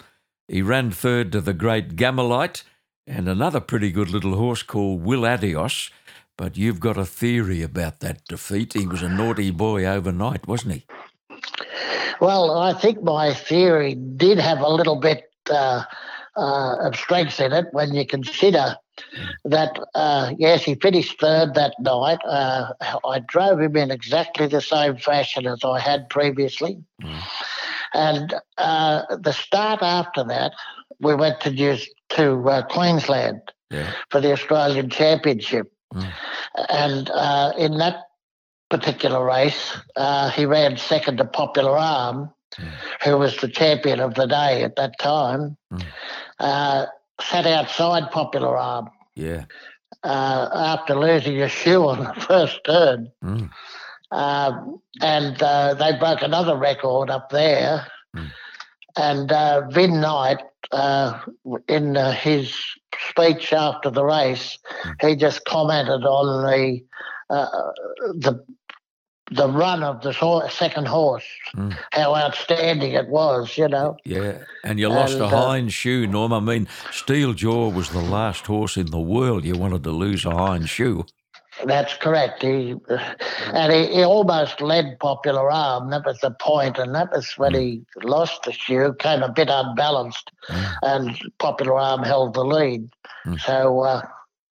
He 0.48 0.60
ran 0.60 0.90
third 0.90 1.32
to 1.32 1.40
the 1.40 1.54
great 1.54 1.96
Gammalite 1.96 2.62
and 3.06 3.28
another 3.28 3.60
pretty 3.60 3.90
good 3.90 4.10
little 4.10 4.36
horse 4.36 4.62
called 4.62 5.02
Will 5.02 5.24
Adios. 5.24 5.90
But 6.36 6.56
you've 6.56 6.80
got 6.80 6.96
a 6.96 7.04
theory 7.04 7.62
about 7.62 8.00
that 8.00 8.24
defeat. 8.24 8.72
He 8.72 8.86
was 8.86 9.02
a 9.02 9.08
naughty 9.08 9.50
boy 9.50 9.86
overnight, 9.86 10.48
wasn't 10.48 10.74
he? 10.74 10.86
Well, 12.20 12.58
I 12.58 12.72
think 12.74 13.02
my 13.02 13.32
theory 13.32 13.94
did 13.94 14.38
have 14.38 14.60
a 14.60 14.68
little 14.68 14.96
bit 14.96 15.30
uh, 15.50 15.84
uh, 16.36 16.76
of 16.86 16.96
strength 16.96 17.40
in 17.40 17.52
it 17.52 17.66
when 17.72 17.94
you 17.94 18.06
consider 18.06 18.76
that, 19.44 19.78
uh, 19.94 20.32
yes, 20.38 20.64
he 20.64 20.74
finished 20.74 21.20
third 21.20 21.54
that 21.54 21.74
night. 21.80 22.18
Uh, 22.24 22.72
I 23.06 23.20
drove 23.20 23.60
him 23.60 23.76
in 23.76 23.90
exactly 23.90 24.46
the 24.46 24.60
same 24.60 24.96
fashion 24.96 25.46
as 25.46 25.64
I 25.64 25.78
had 25.80 26.08
previously. 26.08 26.78
Mm. 27.02 27.20
And 27.94 28.34
uh, 28.58 29.16
the 29.16 29.32
start 29.32 29.82
after 29.82 30.24
that, 30.24 30.52
we 31.00 31.14
went 31.14 31.40
to, 31.40 31.50
New- 31.50 31.76
to 32.10 32.48
uh, 32.48 32.62
Queensland 32.66 33.40
Yeah. 33.70 33.92
for 34.10 34.20
the 34.20 34.32
Australian 34.32 34.90
Championship. 34.90 35.72
Mm. 35.92 36.12
And 36.70 37.10
uh, 37.10 37.52
in 37.58 37.78
that 37.78 38.04
particular 38.70 39.24
race, 39.24 39.76
uh, 39.96 40.30
he 40.30 40.46
ran 40.46 40.76
second 40.76 41.18
to 41.18 41.24
Popular 41.24 41.76
Alm, 41.76 42.30
Mm. 42.54 42.70
who 43.02 43.18
was 43.18 43.36
the 43.38 43.48
champion 43.48 43.98
of 43.98 44.14
the 44.14 44.26
day 44.26 44.62
at 44.62 44.76
that 44.76 44.96
time. 45.00 45.56
Sat 47.20 47.46
outside 47.46 48.10
Popular 48.10 48.56
Alm 48.56 48.90
Yeah. 49.14 49.44
uh, 50.02 50.48
after 50.52 50.94
losing 50.94 51.40
a 51.42 51.48
shoe 51.48 51.86
on 51.86 52.04
the 52.04 52.20
first 52.28 52.60
turn. 52.64 53.10
Mm. 53.22 53.50
Um, 54.10 54.80
and 55.00 55.42
uh, 55.42 55.74
they 55.74 55.96
broke 55.98 56.22
another 56.22 56.56
record 56.56 57.10
up 57.10 57.30
there. 57.30 57.86
Mm. 58.16 58.30
And 58.96 59.32
uh, 59.32 59.68
Vin 59.70 60.00
Knight, 60.00 60.38
uh, 60.70 61.20
in 61.68 61.96
uh, 61.96 62.12
his 62.12 62.54
speech 63.10 63.52
after 63.52 63.90
the 63.90 64.04
race, 64.04 64.58
Mm. 64.84 65.08
he 65.08 65.16
just 65.16 65.44
commented 65.44 66.04
on 66.04 66.44
the 66.50 66.80
uh, 67.30 67.46
the 68.14 68.44
the 69.30 69.48
run 69.48 69.82
of 69.82 70.02
the 70.02 70.12
second 70.50 70.86
horse, 70.86 71.24
Mm. 71.56 71.76
how 71.92 72.14
outstanding 72.14 72.92
it 72.92 73.08
was. 73.08 73.56
You 73.56 73.68
know, 73.68 73.96
Yeah. 74.04 74.38
And 74.64 74.78
you 74.78 74.88
lost 74.88 75.14
a 75.18 75.24
And, 75.24 75.32
uh, 75.32 75.46
hind 75.46 75.72
shoe, 75.72 76.06
Norm. 76.06 76.32
I 76.32 76.40
mean, 76.40 76.68
Steel 76.90 77.32
Jaw 77.32 77.68
was 77.70 77.90
the 77.90 78.00
last 78.02 78.46
horse 78.46 78.76
in 78.76 78.90
the 78.90 78.98
world 79.00 79.44
you 79.44 79.56
wanted 79.56 79.82
to 79.84 79.90
lose 79.90 80.24
a 80.24 80.30
hind 80.30 80.68
shoe. 80.68 81.04
that's 81.66 81.94
correct. 81.94 82.42
He 82.42 82.74
and 83.52 83.72
he, 83.72 83.86
he 83.94 84.02
almost 84.04 84.60
led 84.60 84.98
Popular 84.98 85.52
Alm. 85.52 85.88
That 85.90 86.04
was 86.04 86.18
the 86.18 86.32
point, 86.32 86.78
and 86.78 86.92
that 86.96 87.12
was 87.12 87.32
when 87.38 87.54
he 87.54 87.82
lost 88.02 88.42
the 88.42 88.52
shoe, 88.52 88.92
came 88.98 89.22
a 89.22 89.28
bit 89.28 89.48
unbalanced, 89.48 90.30
Mm. 90.50 90.66
and 90.82 91.18
Popular 91.38 91.78
Alm 91.78 92.02
held 92.02 92.34
the 92.34 92.44
lead. 92.44 92.90
Mm. 93.24 93.38
So 93.40 93.80
uh, 93.82 94.02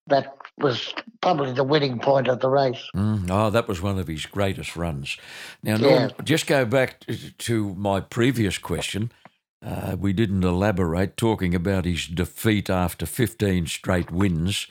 that 0.08 0.38
was 0.62 0.94
probably 1.22 1.52
the 1.54 1.64
winning 1.64 2.00
point 2.00 2.28
of 2.28 2.40
the 2.40 2.50
race. 2.50 2.90
Mm, 2.96 3.30
oh, 3.30 3.50
that 3.50 3.68
was 3.68 3.82
one 3.82 4.00
of 4.00 4.08
his 4.08 4.26
greatest 4.26 4.76
runs. 4.76 5.18
Now, 5.64 5.78
Norm, 5.78 5.94
Yeah. 6.04 6.10
just 6.24 6.48
go 6.48 6.66
back 6.66 7.06
to 7.40 7.74
my 7.76 8.00
previous 8.00 8.58
question. 8.58 9.12
Uh, 9.64 9.96
we 10.00 10.12
didn't 10.14 10.44
elaborate 10.44 11.18
talking 11.18 11.54
about 11.54 11.86
his 11.86 12.08
defeat 12.08 12.70
after 12.70 13.06
15 13.06 13.68
straight 13.68 14.10
wins. 14.12 14.66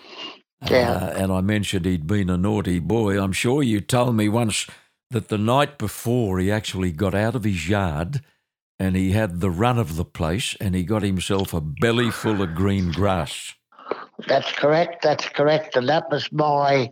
Yeah. 0.68 0.90
Uh, 0.90 1.06
and 1.16 1.32
I 1.32 1.40
mentioned 1.40 1.86
he'd 1.86 2.06
been 2.06 2.28
a 2.28 2.36
naughty 2.36 2.80
boy. 2.80 3.22
I'm 3.22 3.32
sure 3.32 3.62
you 3.62 3.80
told 3.80 4.16
me 4.16 4.28
once 4.28 4.66
that 5.10 5.28
the 5.28 5.38
night 5.38 5.78
before 5.78 6.38
he 6.38 6.50
actually 6.50 6.92
got 6.92 7.14
out 7.14 7.34
of 7.34 7.44
his 7.44 7.68
yard 7.68 8.20
and 8.78 8.96
he 8.96 9.12
had 9.12 9.40
the 9.40 9.50
run 9.50 9.78
of 9.78 9.96
the 9.96 10.04
place 10.04 10.56
and 10.60 10.74
he 10.74 10.82
got 10.82 11.02
himself 11.02 11.54
a 11.54 11.60
belly 11.60 12.10
full 12.10 12.42
of 12.42 12.54
green 12.54 12.90
grass. 12.90 13.54
That's 14.26 14.50
correct. 14.52 15.02
That's 15.02 15.28
correct. 15.28 15.76
And 15.76 15.88
that 15.88 16.10
was 16.10 16.30
my, 16.32 16.90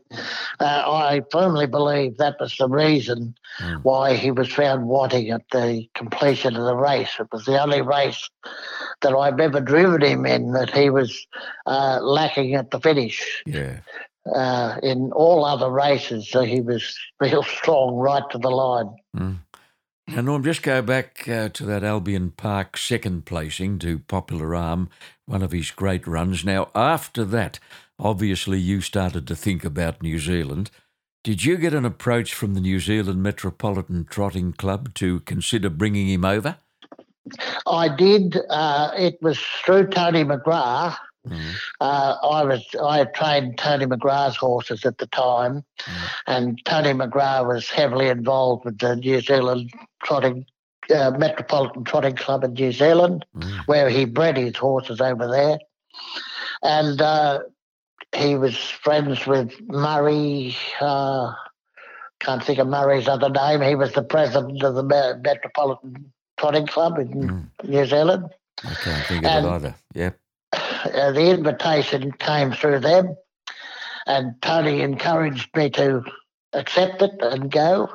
uh, 0.61 0.65
I 0.87 1.23
firmly 1.31 1.67
believe 1.67 2.17
that 2.19 2.37
was 2.41 2.57
the 2.57 2.69
reason 2.69 3.35
Mm. 3.61 3.81
why 3.83 4.15
he 4.15 4.31
was 4.31 4.53
found 4.53 4.87
wanting 4.87 5.31
at 5.31 5.43
the 5.51 5.89
completion 5.95 6.57
of 6.57 6.65
the 6.65 6.77
race. 6.77 7.11
It 7.19 7.27
was 7.33 7.45
the 7.45 7.61
only 7.61 7.83
race 7.83 8.29
that 9.01 9.15
I've 9.15 9.41
ever 9.41 9.61
driven 9.61 10.03
him 10.03 10.27
in 10.27 10.53
that 10.53 10.71
he 10.71 10.91
was 10.91 11.27
uh, 11.67 11.99
lacking 12.01 12.55
at 12.55 12.71
the 12.71 12.81
finish. 12.81 13.43
Yeah. 13.47 13.79
Uh, 14.35 14.77
in 14.83 15.11
all 15.13 15.45
other 15.45 15.71
races, 15.71 16.29
so 16.31 16.43
he 16.43 16.61
was 16.61 16.97
real 17.21 17.43
strong 17.43 17.95
right 17.97 18.23
to 18.31 18.39
the 18.39 18.51
line. 18.51 18.91
Mm. 19.17 19.39
Now, 20.09 20.23
Norm, 20.23 20.43
just 20.43 20.63
go 20.63 20.81
back 20.81 21.29
uh, 21.29 21.51
to 21.51 21.65
that 21.67 21.85
Albion 21.85 22.31
Park 22.31 22.79
second 22.79 23.27
placing 23.27 23.79
to 23.81 23.99
Popular 23.99 24.55
Alm, 24.55 24.89
one 25.27 25.43
of 25.43 25.53
his 25.53 25.71
great 25.71 26.07
runs. 26.07 26.47
Now, 26.47 26.71
after 26.75 27.25
that, 27.27 27.59
obviously 27.99 28.59
you 28.59 28.81
started 28.81 29.27
to 29.29 29.37
think 29.37 29.65
about 29.65 30.03
New 30.03 30.19
Zealand. 30.19 30.71
Did 31.23 31.45
you 31.45 31.59
get 31.59 31.75
an 31.75 31.85
approach 31.85 32.33
from 32.33 32.55
the 32.55 32.61
New 32.61 32.81
Zealand 32.81 33.23
Metropolitan 33.23 34.07
Trotting 34.09 34.55
Club 34.55 34.95
to 34.95 35.21
consider 35.21 35.69
bringing 35.69 36.09
him 36.09 36.25
over? 36.25 36.57
I 37.67 37.95
did. 37.95 38.39
Uh, 38.49 38.93
it 38.97 39.19
was 39.21 39.39
through 39.39 39.89
Tony 39.89 40.25
McGrath. 40.25 40.97
Mm. 41.27 41.55
Uh, 41.81 42.17
I 42.23 42.45
was 42.45 42.65
I 42.83 43.05
trained 43.05 43.59
Tony 43.59 43.87
McGrath's 43.87 44.37
horses 44.37 44.85
at 44.85 44.99
the 44.99 45.07
time, 45.07 45.65
Mm. 45.81 46.11
and 46.27 46.65
Tony 46.65 46.93
McGrath 46.93 47.47
was 47.47 47.69
heavily 47.69 48.09
involved 48.09 48.65
with 48.65 48.79
the 48.79 48.97
New 48.97 49.21
Zealand 49.21 49.73
Trotting 50.05 50.47
uh, 50.95 51.11
Metropolitan 51.19 51.85
Trotting 51.85 52.17
Club 52.17 52.45
in 52.45 52.55
New 52.55 52.73
Zealand, 52.73 53.25
Mm. 53.37 53.67
where 53.67 53.89
he 53.89 54.05
bred 54.05 54.37
his 54.37 54.57
horses 54.57 55.01
over 55.01 55.29
there. 55.29 55.59
And 56.63 57.01
uh, 57.01 57.41
he 58.15 58.37
was 58.37 58.57
friends 58.57 59.27
with 59.27 59.53
Murray. 59.69 60.57
Uh, 60.81 61.33
can't 62.21 62.43
think 62.43 62.59
of 62.59 62.67
Murray's 62.67 63.07
other 63.07 63.29
name. 63.29 63.61
He 63.61 63.75
was 63.75 63.93
the 63.93 64.03
president 64.03 64.63
of 64.63 64.75
the 64.75 64.83
Metropolitan 64.83 66.13
Trotting 66.37 66.67
Club 66.67 66.99
in 66.99 67.09
mm. 67.09 67.49
New 67.65 67.87
Zealand. 67.87 68.25
I 68.65 68.75
can't 68.75 69.07
think 69.07 69.25
of 69.25 69.31
and, 69.31 69.47
it 69.47 69.49
either. 69.51 69.75
Yep. 69.95 70.19
Uh, 70.85 71.13
the 71.13 71.31
invitation 71.31 72.13
came 72.13 72.53
through 72.53 72.81
them, 72.81 73.17
and 74.07 74.41
Tony 74.43 74.81
encouraged 74.81 75.55
me 75.57 75.71
to 75.71 76.03
accept 76.53 77.03
it 77.03 77.13
and 77.21 77.51
go. 77.51 77.89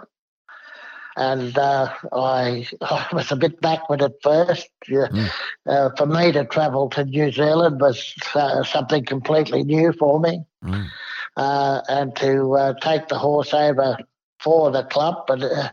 And 1.16 1.58
uh, 1.58 1.94
I, 2.12 2.68
I, 2.82 3.08
was 3.13 3.32
a 3.32 3.36
bit 3.36 3.62
backward 3.62 4.02
at 4.02 4.13
first. 4.22 4.68
Mm. 4.88 5.30
Uh, 5.66 5.90
for 5.96 6.06
me 6.06 6.32
to 6.32 6.46
travel 6.46 6.90
to 6.92 7.06
New 7.06 7.32
Zealand 7.32 7.80
was 7.80 8.13
uh, 8.36 8.63
something 8.63 9.06
completely 9.06 9.63
new 9.63 9.94
for 9.94 10.20
me. 10.20 10.44
Mm. 10.63 10.88
and 11.36 12.16
to 12.16 12.54
uh, 12.54 12.74
take 12.80 13.08
the 13.08 13.18
horse 13.18 13.54
over 13.54 13.98
for 14.40 14.72
the 14.72 14.84
club, 14.84 15.25
but 15.28 15.42
uh, 15.44 15.70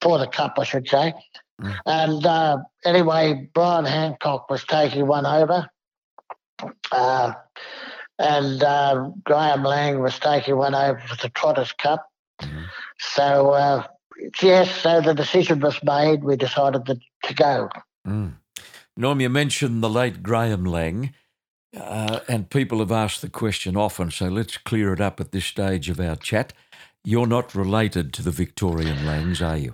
for 0.00 0.18
the 0.18 0.26
cup, 0.26 0.54
I 0.58 0.64
should 0.64 0.88
say. 0.88 1.12
Mm. 1.60 1.76
And 1.86 2.64
anyway, 2.84 3.48
Brian 3.54 3.84
Hancock 3.84 4.50
was 4.50 4.64
taking 4.64 5.06
one 5.06 5.26
over. 5.26 5.68
And 8.18 8.60
Graham 9.24 9.62
Lang 9.64 10.00
was 10.00 10.18
taking 10.18 10.56
one 10.56 10.74
over 10.74 10.98
for 10.98 11.16
the 11.16 11.28
Trotters 11.30 11.72
Cup. 11.72 12.06
Mm-hmm. 12.40 12.62
So, 12.98 13.50
uh, 13.50 13.86
yes, 14.40 14.70
so 14.80 15.00
the 15.00 15.14
decision 15.14 15.60
was 15.60 15.82
made. 15.82 16.24
We 16.24 16.36
decided 16.36 16.86
to, 16.86 16.98
to 17.24 17.34
go. 17.34 17.68
Mm. 18.06 18.34
Norm, 18.96 19.20
you 19.20 19.28
mentioned 19.28 19.82
the 19.82 19.90
late 19.90 20.22
Graham 20.22 20.64
Lang, 20.64 21.14
uh, 21.76 22.20
and 22.28 22.50
people 22.50 22.78
have 22.80 22.92
asked 22.92 23.22
the 23.22 23.30
question 23.30 23.76
often, 23.76 24.10
so 24.10 24.26
let's 24.26 24.58
clear 24.58 24.92
it 24.92 25.00
up 25.00 25.20
at 25.20 25.32
this 25.32 25.46
stage 25.46 25.88
of 25.88 25.98
our 25.98 26.16
chat. 26.16 26.52
You're 27.04 27.26
not 27.26 27.54
related 27.54 28.12
to 28.14 28.22
the 28.22 28.30
Victorian 28.30 29.06
Langs, 29.06 29.40
are 29.40 29.56
you? 29.56 29.72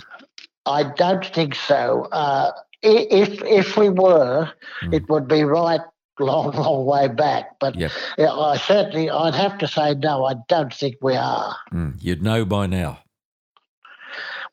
I 0.64 0.85
don't 0.85 1.25
think 1.26 1.54
so. 1.54 2.09
Uh, 2.12 2.52
if 2.83 3.42
if 3.42 3.76
we 3.76 3.88
were, 3.88 4.50
mm. 4.83 4.95
it 4.95 5.09
would 5.09 5.26
be 5.26 5.42
right 5.42 5.80
long, 6.18 6.52
long 6.52 6.84
way 6.84 7.08
back. 7.08 7.58
But 7.58 7.76
yep. 7.76 7.90
I 8.18 8.56
certainly, 8.56 9.10
I'd 9.10 9.34
have 9.34 9.58
to 9.58 9.68
say 9.68 9.94
no. 9.94 10.25
I 10.25 10.34
don't 10.48 10.72
think 10.72 10.96
we 11.02 11.16
are. 11.16 11.56
Mm, 11.72 11.96
you'd 12.00 12.22
know 12.22 12.44
by 12.44 12.66
now. 12.66 12.98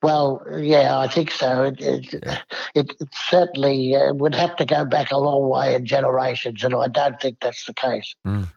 Well, 0.03 0.45
yeah, 0.55 0.99
I 0.99 1.07
think 1.07 1.31
so. 1.31 1.63
It, 1.63 1.81
it, 1.81 2.13
yeah. 2.23 2.39
it, 2.75 2.95
it 2.99 3.09
certainly 3.13 3.95
uh, 3.95 4.13
would 4.13 4.35
have 4.35 4.55
to 4.57 4.65
go 4.65 4.85
back 4.85 5.11
a 5.11 5.17
long 5.17 5.49
way 5.49 5.73
in 5.73 5.85
generations, 5.85 6.63
and 6.63 6.75
I 6.75 6.87
don't 6.87 7.19
think 7.19 7.37
that's 7.41 7.65
the 7.65 7.73
case. 7.73 8.13
Mm. 8.27 8.47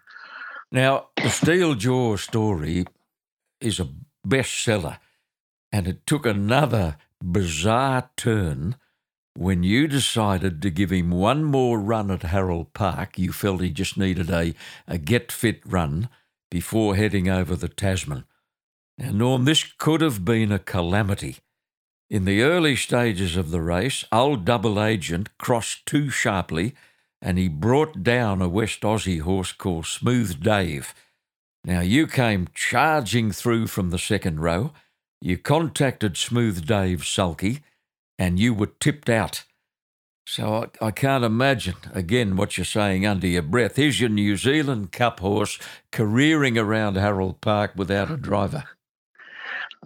Now, 0.70 1.06
the 1.16 1.30
Steel 1.30 1.74
Jaw 1.74 2.16
story 2.16 2.84
is 3.60 3.80
a 3.80 3.88
bestseller, 4.26 4.98
and 5.72 5.88
it 5.88 6.06
took 6.06 6.26
another 6.26 6.96
bizarre 7.22 8.10
turn 8.16 8.76
when 9.38 9.62
you 9.62 9.86
decided 9.86 10.60
to 10.60 10.68
give 10.68 10.90
him 10.90 11.12
one 11.12 11.44
more 11.44 11.78
run 11.78 12.10
at 12.10 12.24
Harold 12.24 12.72
Park, 12.74 13.16
you 13.20 13.30
felt 13.32 13.60
he 13.60 13.70
just 13.70 13.96
needed 13.96 14.28
a, 14.30 14.52
a 14.88 14.98
get 14.98 15.30
fit 15.30 15.60
run 15.64 16.08
before 16.50 16.96
heading 16.96 17.28
over 17.28 17.54
the 17.54 17.68
Tasman. 17.68 18.24
Now, 18.98 19.12
Norm, 19.12 19.44
this 19.44 19.62
could 19.62 20.00
have 20.00 20.24
been 20.24 20.50
a 20.50 20.58
calamity. 20.58 21.36
In 22.10 22.24
the 22.24 22.42
early 22.42 22.74
stages 22.74 23.36
of 23.36 23.52
the 23.52 23.60
race, 23.60 24.04
old 24.10 24.44
double 24.44 24.82
agent 24.82 25.28
crossed 25.38 25.86
too 25.86 26.10
sharply 26.10 26.74
and 27.22 27.38
he 27.38 27.46
brought 27.46 28.02
down 28.02 28.42
a 28.42 28.48
West 28.48 28.80
Aussie 28.80 29.20
horse 29.20 29.52
called 29.52 29.86
Smooth 29.86 30.42
Dave. 30.42 30.94
Now, 31.64 31.78
you 31.80 32.08
came 32.08 32.48
charging 32.54 33.30
through 33.30 33.68
from 33.68 33.90
the 33.90 34.00
second 34.00 34.40
row. 34.40 34.72
You 35.20 35.38
contacted 35.38 36.16
Smooth 36.16 36.66
Dave 36.66 37.06
sulky 37.06 37.60
and 38.18 38.38
you 38.38 38.52
were 38.52 38.72
tipped 38.80 39.08
out. 39.08 39.44
So 40.26 40.68
I, 40.82 40.86
I, 40.86 40.90
can't 40.90 41.24
imagine, 41.24 41.76
again, 41.94 42.36
what 42.36 42.58
you're 42.58 42.64
saying 42.66 43.06
under 43.06 43.26
your 43.26 43.42
breath. 43.42 43.76
Here's 43.76 43.98
your 43.98 44.10
New 44.10 44.36
Zealand 44.36 44.92
Cup 44.92 45.20
horse 45.20 45.58
careering 45.90 46.58
around 46.58 46.96
Harold 46.96 47.40
Park 47.40 47.72
without 47.76 48.10
a 48.10 48.16
driver. 48.18 48.64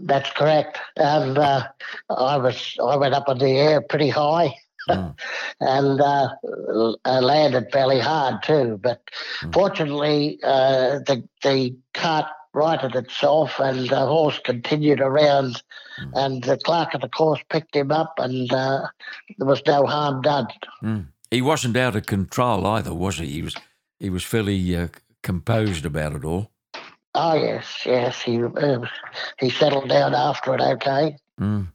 That's 0.00 0.30
correct. 0.32 0.78
And 0.96 1.38
uh, 1.38 1.68
I 2.10 2.38
was 2.38 2.76
I 2.82 2.96
went 2.96 3.14
up 3.14 3.28
in 3.28 3.38
the 3.38 3.50
air 3.50 3.80
pretty 3.82 4.08
high. 4.08 4.54
Mm. 4.88 5.14
and 5.60 6.00
uh, 6.00 6.28
I 7.04 7.20
landed 7.20 7.70
fairly 7.70 8.00
hard 8.00 8.42
too. 8.42 8.80
But 8.82 9.02
mm. 9.42 9.52
fortunately, 9.52 10.40
uh, 10.42 11.00
the 11.06 11.22
the 11.42 11.76
cart 11.94 12.26
righted 12.54 12.94
itself, 12.94 13.58
and 13.58 13.88
the 13.88 14.06
horse 14.06 14.38
continued 14.44 15.00
around. 15.00 15.62
Mm. 16.00 16.10
And 16.14 16.44
the 16.44 16.56
clerk 16.56 16.94
of 16.94 17.00
the 17.00 17.08
course 17.08 17.40
picked 17.48 17.76
him 17.76 17.90
up, 17.90 18.14
and 18.18 18.52
uh, 18.52 18.86
there 19.38 19.46
was 19.46 19.62
no 19.66 19.86
harm 19.86 20.22
done. 20.22 20.48
Mm. 20.82 21.06
He 21.30 21.42
wasn't 21.42 21.76
out 21.76 21.96
of 21.96 22.06
control 22.06 22.66
either, 22.66 22.94
was 22.94 23.18
he? 23.18 23.26
He 23.26 23.42
was 23.42 23.54
he 23.98 24.10
was 24.10 24.24
fairly 24.24 24.76
uh, 24.76 24.88
composed 25.22 25.86
about 25.86 26.14
it 26.14 26.24
all. 26.24 26.50
Oh 27.14 27.34
yes, 27.34 27.82
yes. 27.86 28.20
He 28.20 28.42
uh, 28.42 28.80
he 29.38 29.50
settled 29.50 29.88
down 29.88 30.14
after 30.14 30.54
it. 30.54 30.60
Okay. 30.60 31.16
Mm. 31.40 31.68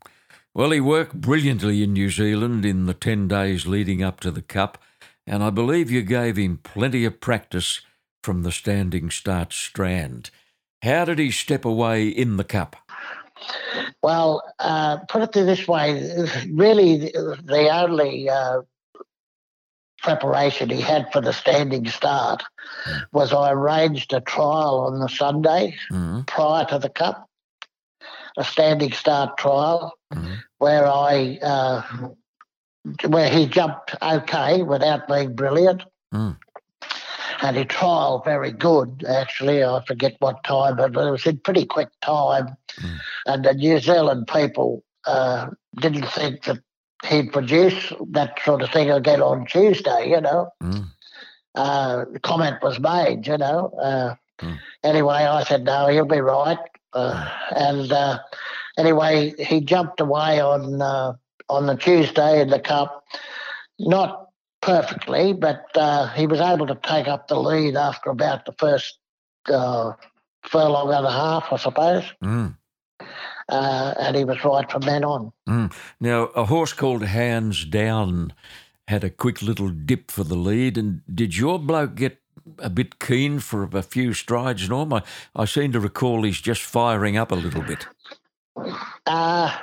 Well, 0.54 0.72
he 0.72 0.82
worked 0.82 1.22
brilliantly 1.22 1.84
in 1.84 1.94
New 1.94 2.10
Zealand 2.10 2.66
in 2.66 2.86
the 2.86 2.94
ten 2.94 3.28
days 3.28 3.68
leading 3.68 4.04
up 4.04 4.20
to 4.22 4.32
the 4.32 4.42
Cup, 4.42 4.78
and 5.26 5.44
I 5.44 5.52
believe 5.52 5.92
you 5.92 6.02
gave 6.02 6.38
him 6.38 6.60
plenty 6.64 7.06
of 7.06 7.22
practice 7.22 7.82
from 8.24 8.44
the 8.44 8.52
standing 8.52 9.10
start 9.10 9.54
strand. 9.54 10.32
How 10.84 11.06
did 11.06 11.20
he 11.20 11.32
step 11.32 11.66
away 11.66 12.08
in 12.08 12.38
the 12.38 12.44
cup? 12.44 12.76
Well, 14.02 14.44
uh, 14.60 14.98
put 15.10 15.24
it 15.24 15.32
this 15.32 15.68
way 15.68 16.10
really, 16.52 17.12
the 17.12 17.70
only 17.72 18.30
uh, 18.30 18.62
preparation 20.00 20.70
he 20.70 20.82
had 20.82 21.12
for 21.12 21.22
the 21.22 21.34
standing 21.34 21.88
start 21.88 22.44
mm. 22.88 23.02
was 23.12 23.34
I 23.34 23.52
arranged 23.52 24.14
a 24.14 24.22
trial 24.22 24.88
on 24.88 25.00
the 25.00 25.10
Sunday 25.10 25.76
mm. 25.92 26.26
prior 26.28 26.66
to 26.66 26.80
the 26.80 26.90
cup, 26.90 27.28
a 28.38 28.44
standing 28.44 28.92
start 28.92 29.38
trial 29.38 29.94
mm. 30.14 30.38
where 30.58 30.88
I. 30.88 31.40
Uh, 31.42 32.10
where 33.06 33.30
he 33.30 33.48
jumped 33.48 33.96
okay 34.02 34.64
without 34.64 35.10
being 35.10 35.36
brilliant. 35.36 35.84
Mm 36.14 36.38
and 37.42 37.58
he 37.58 37.66
trialled 37.66 38.26
very 38.26 38.52
good, 38.52 39.06
actually. 39.08 39.64
I 39.64 39.84
forget 39.86 40.16
what 40.20 40.44
time, 40.44 40.78
but 40.78 40.96
it 40.96 41.12
was 41.12 41.26
in 41.26 41.38
pretty 41.40 41.66
quick 41.66 41.90
time. 42.02 42.56
Mm. 42.80 42.98
And 43.26 43.46
the 43.46 43.54
New 43.54 43.80
Zealand 43.80 44.28
people 44.28 44.84
uh, 45.06 45.48
didn't 45.80 46.08
think 46.08 46.44
that 46.44 46.60
he'd 47.06 47.32
produce 47.32 47.94
that 48.12 48.40
sort 48.44 48.62
of 48.62 48.70
thing 48.72 48.90
again 48.90 49.22
on 49.22 49.46
Tuesday, 49.46 50.10
you 50.10 50.22
know. 50.22 50.50
Mm. 50.62 50.88
Uh, 51.56 52.06
the 52.12 52.20
comment 52.20 52.62
was 52.62 52.80
made, 52.80 53.28
you 53.28 53.38
know. 53.38 53.72
Uh, 53.82 54.16
mm. 54.40 54.60
Anyway, 54.84 55.16
I 55.16 55.44
said, 55.44 55.64
no, 55.64 55.88
he'll 55.88 56.06
be 56.06 56.22
right. 56.22 56.60
Uh, 56.94 57.30
and 57.56 57.92
uh, 57.92 58.20
anyway, 58.78 59.34
he 59.40 59.62
jumped 59.62 60.00
away 60.00 60.40
on 60.40 60.82
uh, 60.82 61.14
on 61.50 61.66
the 61.68 61.76
Tuesday 61.76 62.42
in 62.42 62.50
the 62.50 62.60
Cup, 62.60 63.04
not 63.80 64.27
perfectly, 64.62 65.34
but 65.34 65.66
uh, 65.76 66.08
he 66.10 66.28
was 66.28 66.40
able 66.40 66.68
to 66.68 66.76
take 66.76 67.08
up 67.08 67.28
the 67.28 67.40
lead 67.40 67.76
after 67.76 68.10
about 68.10 68.46
the 68.46 68.54
first 68.54 68.98
uh, 69.48 69.94
furlong 70.44 70.94
and 70.94 71.06
a 71.06 71.12
half, 71.12 71.52
I 71.52 71.58
suppose. 71.58 72.04
Mm. 72.24 72.56
Uh, 73.50 73.94
and 74.00 74.16
he 74.16 74.24
was 74.24 74.44
right 74.44 74.70
from 74.70 74.82
then 74.82 75.06
on. 75.06 75.32
Mm. 75.48 75.74
Now, 76.00 76.24
a 76.36 76.46
horse 76.46 76.74
called 76.74 77.04
Hands 77.04 77.66
Down 77.66 78.34
had 78.88 79.04
a 79.04 79.10
quick 79.10 79.42
little 79.42 79.70
dip 79.70 80.12
for 80.12 80.24
the 80.24 80.36
lead. 80.36 80.78
And 80.78 81.02
did 81.14 81.38
your 81.38 81.60
bloke 81.60 81.96
get 81.96 82.20
a 82.60 82.70
bit 82.70 83.00
keen 83.00 83.40
for 83.40 83.64
a 83.64 83.82
few 83.82 84.14
strides, 84.14 84.70
Norm? 84.70 84.94
I, 84.94 85.04
I 85.36 85.46
seem 85.46 85.72
to 85.74 85.80
recall 85.80 86.24
he's 86.24 86.42
just 86.42 86.62
firing 86.62 87.18
up 87.18 87.32
a 87.32 87.36
little 87.36 87.62
bit. 87.64 87.88
Uh, 89.06 89.56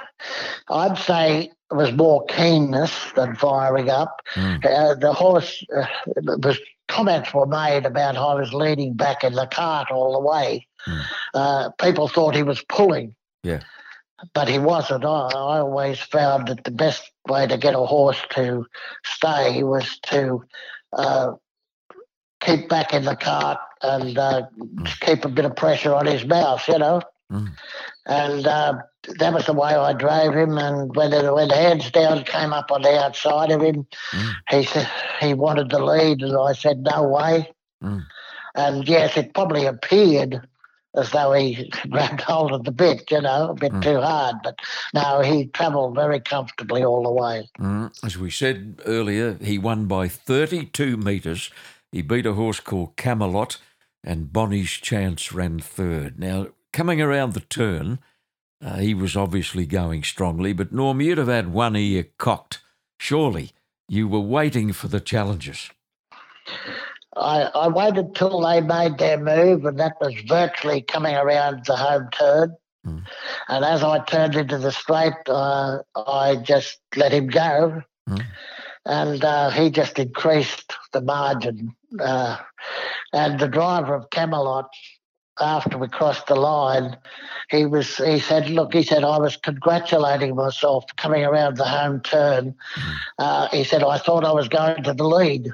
I'd 0.68 0.98
say 0.98 1.50
it 1.74 1.76
was 1.76 1.92
more 1.92 2.24
keenness 2.26 2.92
than 3.16 3.34
firing 3.34 3.90
up. 3.90 4.20
Mm. 4.34 4.64
Uh, 4.64 4.94
the 4.94 5.12
horse, 5.12 5.64
uh, 5.76 5.86
was 6.16 6.60
comments 6.86 7.34
were 7.34 7.46
made 7.46 7.84
about 7.84 8.14
how 8.14 8.28
I 8.28 8.34
was 8.34 8.52
leaning 8.52 8.94
back 8.94 9.24
in 9.24 9.32
the 9.32 9.46
cart 9.46 9.90
all 9.90 10.12
the 10.12 10.20
way. 10.20 10.68
Mm. 10.86 11.02
Uh, 11.34 11.70
people 11.80 12.06
thought 12.06 12.36
he 12.36 12.44
was 12.44 12.62
pulling. 12.68 13.16
Yeah. 13.42 13.60
But 14.34 14.48
he 14.48 14.58
wasn't. 14.58 15.04
I, 15.04 15.08
I 15.08 15.58
always 15.58 15.98
found 15.98 16.46
that 16.48 16.62
the 16.62 16.70
best 16.70 17.10
way 17.28 17.46
to 17.46 17.58
get 17.58 17.74
a 17.74 17.80
horse 17.80 18.22
to 18.30 18.66
stay 19.04 19.64
was 19.64 19.98
to 20.04 20.44
uh, 20.92 21.32
keep 22.40 22.68
back 22.68 22.94
in 22.94 23.04
the 23.04 23.16
cart 23.16 23.58
and 23.82 24.16
uh, 24.16 24.42
mm. 24.56 25.00
keep 25.00 25.24
a 25.24 25.28
bit 25.28 25.44
of 25.44 25.56
pressure 25.56 25.92
on 25.92 26.06
his 26.06 26.24
mouth, 26.24 26.66
you 26.68 26.78
know. 26.78 27.02
Mm. 27.34 27.50
And 28.06 28.46
uh, 28.46 28.74
that 29.18 29.34
was 29.34 29.46
the 29.46 29.52
way 29.52 29.74
I 29.74 29.92
drove 29.92 30.34
him. 30.34 30.58
And 30.58 30.94
when 30.94 31.10
the, 31.10 31.32
when 31.34 31.48
down 31.48 32.24
came 32.24 32.52
up 32.52 32.70
on 32.70 32.82
the 32.82 32.98
outside 32.98 33.50
of 33.50 33.62
him, 33.62 33.86
mm. 34.12 34.32
he 34.50 34.64
said 34.64 34.88
he 35.20 35.34
wanted 35.34 35.70
the 35.70 35.82
lead, 35.82 36.22
and 36.22 36.36
I 36.36 36.52
said 36.52 36.80
no 36.80 37.02
way. 37.08 37.52
Mm. 37.82 38.04
And 38.54 38.88
yes, 38.88 39.16
it 39.16 39.34
probably 39.34 39.66
appeared 39.66 40.46
as 40.96 41.10
though 41.10 41.32
he 41.32 41.70
grabbed 41.90 42.20
hold 42.20 42.52
of 42.52 42.64
the 42.64 42.70
bit, 42.70 43.10
you 43.10 43.20
know, 43.20 43.50
a 43.50 43.54
bit 43.54 43.72
Mm. 43.72 43.82
too 43.82 44.00
hard. 44.00 44.36
But 44.44 44.60
no, 44.94 45.20
he 45.20 45.46
travelled 45.46 45.94
very 45.96 46.20
comfortably 46.20 46.84
all 46.84 47.02
the 47.02 47.10
way. 47.10 47.48
Mm, 47.58 47.92
as 48.04 48.16
we 48.16 48.30
said 48.30 48.80
earlier, 48.86 49.36
he 49.40 49.58
won 49.58 49.86
by 49.86 50.08
32 50.08 50.96
metres. 50.96 51.50
He 51.90 52.02
beat 52.02 52.26
a 52.26 52.34
horse 52.34 52.60
called 52.60 52.96
Camelot, 52.96 53.58
and 54.04 54.32
Bonnie's 54.32 54.70
Chance 54.70 55.32
ran 55.32 55.58
third. 55.58 56.18
Now, 56.18 56.48
coming 56.74 57.00
around 57.00 57.32
the 57.32 57.40
turn, 57.40 58.00
uh, 58.62 58.76
he 58.76 58.92
was 58.92 59.16
obviously 59.16 59.64
going 59.64 60.02
strongly, 60.02 60.52
but 60.52 60.72
Norm, 60.72 61.00
you'd 61.00 61.18
have 61.18 61.28
had 61.28 61.52
one 61.52 61.76
ear 61.76 62.08
cocked. 62.18 62.60
Surely 62.98 63.52
you 63.88 64.08
were 64.08 64.20
waiting 64.20 64.72
for 64.72 64.88
the 64.88 65.00
challenges. 65.00 65.70
I, 67.16 67.42
I 67.42 67.68
waited 67.68 68.14
till 68.14 68.40
they 68.40 68.60
made 68.60 68.98
their 68.98 69.18
move, 69.18 69.64
and 69.64 69.78
that 69.78 69.94
was 70.00 70.14
virtually 70.26 70.82
coming 70.82 71.14
around 71.14 71.64
the 71.64 71.76
home 71.76 72.08
turn. 72.10 72.56
Mm. 72.84 73.04
And 73.48 73.64
as 73.64 73.84
I 73.84 74.00
turned 74.00 74.34
into 74.34 74.58
the 74.58 74.72
straight, 74.72 75.14
uh, 75.28 75.78
I 75.94 76.36
just 76.36 76.80
let 76.96 77.12
him 77.12 77.28
go. 77.28 77.82
Mm. 78.08 78.24
And 78.84 79.24
uh, 79.24 79.50
he 79.50 79.70
just 79.70 79.98
increased 79.98 80.72
the 80.92 81.00
margin. 81.00 81.74
Uh, 81.98 82.36
and 83.12 83.38
the 83.38 83.48
driver 83.48 83.94
of 83.94 84.10
Camelot, 84.10 84.68
after 85.40 85.78
we 85.78 85.88
crossed 85.88 86.26
the 86.26 86.34
line, 86.36 86.96
he 87.50 87.66
was 87.66 87.96
he 87.96 88.18
said, 88.20 88.48
"Look," 88.50 88.72
he 88.72 88.82
said, 88.82 89.04
"I 89.04 89.18
was 89.18 89.36
congratulating 89.36 90.34
myself 90.36 90.84
coming 90.96 91.24
around 91.24 91.56
the 91.56 91.64
home 91.64 92.00
turn." 92.00 92.54
Uh, 93.18 93.48
he 93.48 93.64
said, 93.64 93.82
"I 93.82 93.98
thought 93.98 94.24
I 94.24 94.32
was 94.32 94.48
going 94.48 94.82
to 94.84 94.92
the 94.94 95.04
lead." 95.04 95.50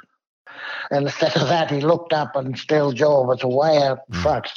And 0.90 1.06
instead 1.06 1.36
of 1.36 1.48
that, 1.48 1.70
he 1.70 1.80
looked 1.80 2.12
up 2.12 2.36
and 2.36 2.58
Steel 2.58 2.92
Jaw 2.92 3.22
was 3.24 3.42
way 3.44 3.78
out 3.82 4.00
front. 4.22 4.48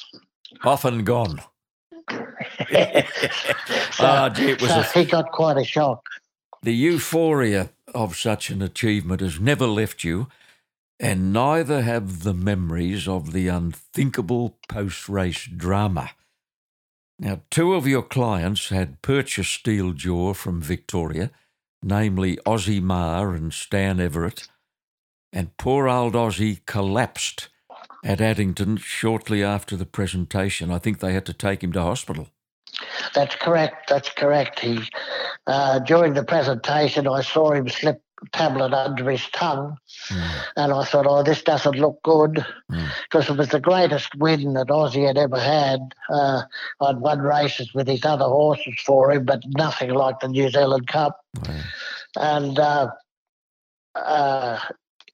Off 0.64 0.84
and 0.86 1.06
gone. 1.06 1.42
so, 2.10 2.26
Ah, 4.00 4.30
gee, 4.34 4.52
it 4.52 4.62
was 4.62 4.72
so 4.72 4.80
a- 4.80 4.84
he 5.00 5.06
got 5.06 5.32
quite 5.32 5.58
a 5.58 5.64
shock. 5.64 6.06
The 6.62 6.74
euphoria 6.74 7.70
of 7.94 8.16
such 8.18 8.50
an 8.50 8.62
achievement 8.62 9.22
has 9.22 9.40
never 9.40 9.68
left 9.68 10.04
you, 10.04 10.28
and 11.04 11.34
neither 11.34 11.82
have 11.82 12.24
the 12.24 12.34
memories 12.34 13.10
of 13.10 13.34
the 13.34 13.50
unthinkable 13.50 14.58
post 14.70 15.10
race 15.10 15.46
drama. 15.46 16.12
Now, 17.20 17.42
two 17.52 17.74
of 17.74 17.86
your 17.86 18.04
clients 18.04 18.70
had 18.70 19.02
purchased 19.02 19.54
Steel 19.54 19.92
Jaw 19.92 20.34
from 20.34 20.62
Victoria, 20.62 21.30
namely 21.84 22.40
Ozzie 22.46 22.80
Marr 22.80 23.34
and 23.34 23.54
Stan 23.54 24.00
Everett, 24.00 24.48
and 25.34 25.58
poor 25.58 25.90
old 25.90 26.16
Ozzie 26.16 26.62
collapsed 26.66 27.50
at 28.06 28.22
Addington 28.22 28.78
shortly 28.78 29.44
after 29.44 29.76
the 29.76 29.86
presentation. 29.86 30.72
I 30.72 30.80
think 30.80 31.00
they 31.00 31.12
had 31.12 31.26
to 31.26 31.34
take 31.34 31.66
him 31.66 31.74
to 31.74 31.82
hospital. 31.82 32.30
That's 33.14 33.36
correct. 33.36 33.90
That's 33.90 34.10
correct. 34.10 34.62
He 34.62 34.80
uh, 35.48 35.80
during 35.80 36.14
the 36.14 36.24
presentation, 36.24 37.10
I 37.10 37.22
saw 37.22 37.52
him 37.52 37.68
slip 37.68 38.02
tablet 38.32 38.74
under 38.74 39.10
his 39.10 39.28
tongue, 39.30 39.78
and 40.56 40.72
I 40.74 40.84
thought, 40.86 41.06
"Oh, 41.08 41.24
this 41.24 41.42
doesn't 41.44 41.76
look 41.76 42.02
good," 42.04 42.46
Mm. 42.72 42.88
because 43.04 43.30
it 43.30 43.38
was 43.38 43.50
the 43.50 43.60
greatest 43.60 44.16
win 44.16 44.54
that 44.54 44.72
Ozzie 44.72 45.04
had 45.04 45.18
ever 45.18 45.40
had. 45.40 45.80
Uh, 46.10 46.44
I'd 46.82 46.98
won 46.98 47.20
races 47.20 47.74
with 47.74 47.88
his 47.88 48.06
other 48.06 48.26
horses 48.26 48.76
for 48.86 49.12
him, 49.12 49.26
but 49.26 49.44
nothing 49.48 49.92
like 49.92 50.20
the 50.20 50.28
New 50.30 50.50
Zealand 50.50 50.88
Cup. 50.88 51.20
Wow. 51.48 51.56
and 52.20 52.60
uh, 52.60 52.88
uh, 53.96 54.60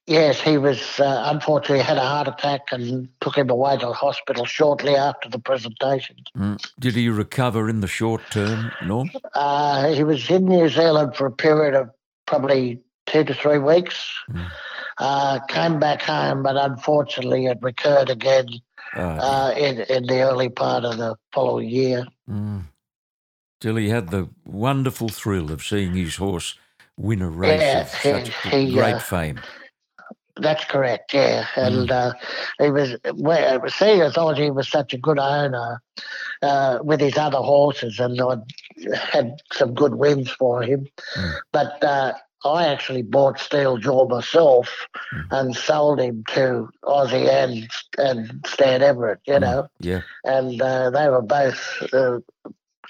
yes, 0.06 0.40
he 0.40 0.58
was 0.58 1.00
uh, 1.00 1.22
unfortunately 1.26 1.82
had 1.84 1.96
a 1.96 2.00
heart 2.06 2.28
attack 2.28 2.62
and 2.72 3.08
took 3.20 3.36
him 3.36 3.50
away 3.50 3.76
to 3.78 3.86
the 3.86 3.92
hospital 3.92 4.44
shortly 4.44 4.94
after 4.96 5.28
the 5.28 5.38
presentation. 5.38 6.16
Mm. 6.36 6.58
Did 6.78 6.94
he 6.94 7.08
recover 7.08 7.68
in 7.68 7.80
the 7.80 7.86
short 7.86 8.22
term, 8.30 8.70
Norm? 8.84 9.10
Uh, 9.34 9.88
he 9.92 10.04
was 10.04 10.28
in 10.30 10.46
New 10.46 10.68
Zealand 10.68 11.14
for 11.16 11.26
a 11.26 11.32
period 11.32 11.74
of 11.74 11.90
probably 12.26 12.80
two 13.10 13.24
to 13.24 13.34
three 13.34 13.58
weeks. 13.58 14.10
Mm. 14.30 14.50
Uh, 14.98 15.40
came 15.46 15.78
back 15.78 16.02
home, 16.02 16.42
but 16.42 16.56
unfortunately, 16.56 17.46
it 17.46 17.58
recurred 17.62 18.10
again 18.10 18.48
Ah, 18.94 19.46
uh, 19.46 19.50
in 19.52 19.80
in 19.82 20.06
the 20.06 20.20
early 20.22 20.48
part 20.48 20.84
of 20.84 20.96
the 20.98 21.14
following 21.32 21.68
year. 21.68 22.06
Mm. 22.28 22.64
Till 23.60 23.76
he 23.76 23.88
had 23.88 24.08
the 24.10 24.28
wonderful 24.44 25.08
thrill 25.08 25.52
of 25.52 25.62
seeing 25.62 25.94
his 25.94 26.16
horse 26.16 26.58
win 26.96 27.22
a 27.22 27.28
race 27.30 27.60
Yeah, 27.62 27.80
of 27.82 27.88
such 27.88 28.28
he- 28.50 28.66
he, 28.66 28.72
great 28.74 28.94
uh, 28.94 28.98
fame. 28.98 29.40
That's 30.36 30.64
correct, 30.64 31.12
yeah. 31.12 31.46
And 31.56 31.90
uh, 31.90 32.14
he 32.58 32.70
was, 32.70 32.96
well, 33.14 33.62
seeing 33.68 34.00
as 34.00 34.14
though 34.14 34.32
he 34.32 34.50
was 34.50 34.68
such 34.68 34.94
a 34.94 34.98
good 34.98 35.18
owner 35.18 35.82
uh, 36.42 36.78
with 36.82 37.00
his 37.00 37.16
other 37.18 37.38
horses, 37.38 38.00
and 38.00 38.18
I 38.20 38.36
had 38.96 39.36
some 39.52 39.74
good 39.74 39.94
wins 39.96 40.30
for 40.30 40.62
him. 40.62 40.86
Mm. 41.16 41.32
But 41.52 41.84
uh, 41.84 42.12
I 42.44 42.66
actually 42.66 43.02
bought 43.02 43.38
Steel 43.38 43.76
Jaw 43.76 44.08
myself 44.08 44.86
and 45.30 45.54
sold 45.54 46.00
him 46.00 46.24
to 46.34 46.70
Ozzie 46.84 47.28
and 47.28 47.68
and 47.98 48.44
Stan 48.46 48.82
Everett, 48.82 49.20
you 49.26 49.38
know, 49.40 49.68
Yeah. 49.80 50.00
and 50.24 50.60
uh, 50.60 50.90
they 50.90 51.08
were 51.08 51.22
both, 51.22 51.82
uh, 51.92 52.20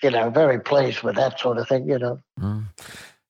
you 0.02 0.10
know, 0.10 0.30
very 0.30 0.60
pleased 0.60 1.02
with 1.02 1.16
that 1.16 1.40
sort 1.40 1.58
of 1.58 1.68
thing, 1.68 1.88
you 1.88 1.98
know. 1.98 2.20
Mm. 2.38 2.66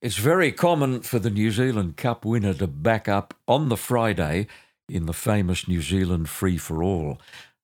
It's 0.02 0.16
very 0.16 0.52
common 0.52 1.00
for 1.02 1.18
the 1.18 1.30
New 1.30 1.50
Zealand 1.50 1.96
Cup 1.96 2.24
winner 2.24 2.54
to 2.54 2.66
back 2.66 3.08
up 3.08 3.34
on 3.46 3.68
the 3.68 3.76
Friday 3.76 4.46
in 4.88 5.06
the 5.06 5.12
famous 5.12 5.68
New 5.68 5.82
Zealand 5.82 6.28
Free 6.28 6.56
for 6.56 6.82
All, 6.82 7.18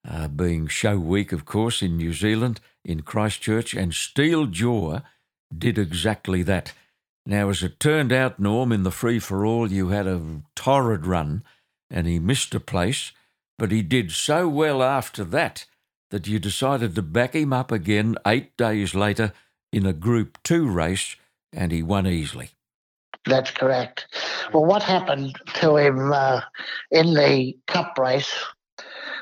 uh, 0.08 0.28
being 0.28 0.66
show 0.68 0.98
week, 0.98 1.32
of 1.32 1.44
course, 1.44 1.82
in 1.82 1.96
New 1.96 2.12
Zealand, 2.12 2.60
in 2.84 3.02
Christchurch, 3.02 3.74
and 3.74 3.92
Steel 3.94 4.46
Jaw 4.46 5.00
did 5.56 5.78
exactly 5.78 6.42
that. 6.44 6.72
Now, 7.28 7.48
as 7.50 7.64
it 7.64 7.80
turned 7.80 8.12
out, 8.12 8.38
Norm, 8.38 8.70
in 8.70 8.84
the 8.84 8.92
Free 8.92 9.18
for 9.18 9.44
All, 9.44 9.70
you 9.70 9.88
had 9.88 10.06
a 10.06 10.42
torrid 10.54 11.06
run 11.06 11.42
and 11.90 12.06
he 12.06 12.20
missed 12.20 12.54
a 12.54 12.60
place, 12.60 13.10
but 13.58 13.72
he 13.72 13.82
did 13.82 14.12
so 14.12 14.48
well 14.48 14.80
after 14.80 15.24
that 15.24 15.66
that 16.12 16.28
you 16.28 16.38
decided 16.38 16.94
to 16.94 17.02
back 17.02 17.34
him 17.34 17.52
up 17.52 17.72
again 17.72 18.14
eight 18.24 18.56
days 18.56 18.94
later 18.94 19.32
in 19.72 19.84
a 19.84 19.92
Group 19.92 20.38
2 20.44 20.68
race 20.68 21.16
and 21.52 21.72
he 21.72 21.82
won 21.82 22.06
easily. 22.06 22.50
That's 23.24 23.50
correct. 23.50 24.06
Well, 24.52 24.64
what 24.64 24.84
happened 24.84 25.34
to 25.54 25.76
him 25.76 26.12
uh, 26.12 26.42
in 26.92 27.14
the 27.14 27.56
cup 27.66 27.98
race? 27.98 28.32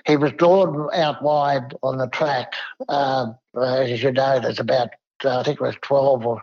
He 0.06 0.16
was 0.16 0.32
drawn 0.32 0.90
out 0.94 1.22
wide 1.22 1.74
on 1.82 1.96
the 1.96 2.08
track. 2.08 2.52
Um, 2.90 3.38
as 3.58 4.02
you 4.02 4.12
know, 4.12 4.40
there's 4.40 4.60
about 4.60 4.90
uh, 5.24 5.40
I 5.40 5.42
think 5.42 5.58
it 5.58 5.64
was 5.64 5.76
twelve 5.80 6.26
or 6.26 6.42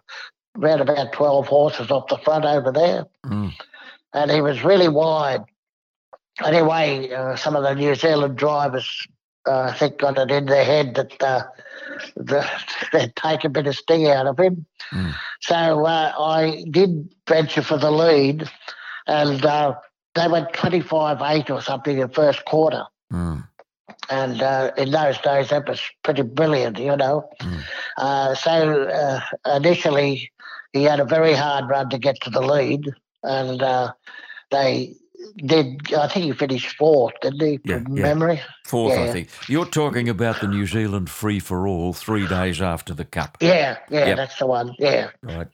around 0.57 0.81
about 0.81 1.13
twelve 1.13 1.47
horses 1.47 1.91
off 1.91 2.07
the 2.07 2.17
front 2.17 2.45
over 2.45 2.71
there, 2.71 3.05
Mm. 3.25 3.53
and 4.13 4.31
he 4.31 4.41
was 4.41 4.63
really 4.63 4.87
wide. 4.89 5.43
Anyway, 6.43 7.11
uh, 7.11 7.35
some 7.35 7.55
of 7.55 7.63
the 7.63 7.73
New 7.75 7.93
Zealand 7.95 8.37
drivers, 8.37 9.07
uh, 9.47 9.61
I 9.63 9.73
think, 9.73 9.97
got 9.97 10.17
it 10.17 10.31
in 10.31 10.45
their 10.45 10.63
head 10.63 10.95
that 10.95 11.21
uh, 11.21 11.43
the, 12.15 12.45
they'd 12.93 13.15
take 13.15 13.43
a 13.43 13.49
bit 13.49 13.67
of 13.67 13.75
sting 13.75 14.07
out 14.07 14.27
of 14.27 14.39
him. 14.39 14.65
Mm. 14.91 15.13
So 15.41 15.85
uh, 15.85 16.13
I 16.17 16.65
did 16.69 17.13
venture 17.27 17.61
for 17.61 17.77
the 17.77 17.91
lead, 17.91 18.49
and 19.07 19.45
uh, 19.45 19.75
they 20.15 20.27
went 20.27 20.53
25 20.53 21.21
8 21.21 21.49
or 21.49 21.61
something 21.61 21.97
in 21.97 22.07
the 22.07 22.13
first 22.13 22.43
quarter. 22.45 22.85
Mm. 23.11 23.47
And 24.09 24.41
uh, 24.41 24.71
in 24.77 24.91
those 24.91 25.17
days, 25.19 25.49
that 25.49 25.67
was 25.69 25.81
pretty 26.03 26.23
brilliant, 26.23 26.77
you 26.79 26.95
know. 26.97 27.29
Mm. 27.41 27.63
Uh, 27.97 28.35
so 28.35 28.83
uh, 28.83 29.21
initially, 29.55 30.31
he 30.73 30.83
had 30.83 30.99
a 30.99 31.05
very 31.05 31.33
hard 31.33 31.69
run 31.69 31.89
to 31.91 31.97
get 31.97 32.19
to 32.21 32.29
the 32.29 32.41
lead, 32.41 32.89
and 33.23 33.61
uh, 33.61 33.93
they 34.49 34.95
did. 35.37 35.93
I 35.93 36.07
think 36.07 36.25
he 36.25 36.31
finished 36.33 36.75
fourth, 36.77 37.13
didn't 37.21 37.41
he? 37.41 37.59
Yeah, 37.63 37.83
From 37.83 37.95
yeah. 37.97 38.03
memory. 38.03 38.41
Fourth, 38.65 38.97
I 38.97 39.11
think. 39.11 39.29
You're 39.47 39.65
talking 39.65 40.09
about 40.09 40.41
the 40.41 40.47
New 40.47 40.65
Zealand 40.65 41.09
Free 41.09 41.39
for 41.39 41.67
All 41.67 41.93
three 41.93 42.27
days 42.27 42.61
after 42.61 42.93
the 42.93 43.05
Cup. 43.05 43.37
Yeah, 43.39 43.77
yeah, 43.89 44.07
Yep. 44.07 44.17
that's 44.17 44.39
the 44.39 44.47
one. 44.47 44.75
Yeah, 44.79 45.09
Right. 45.21 45.47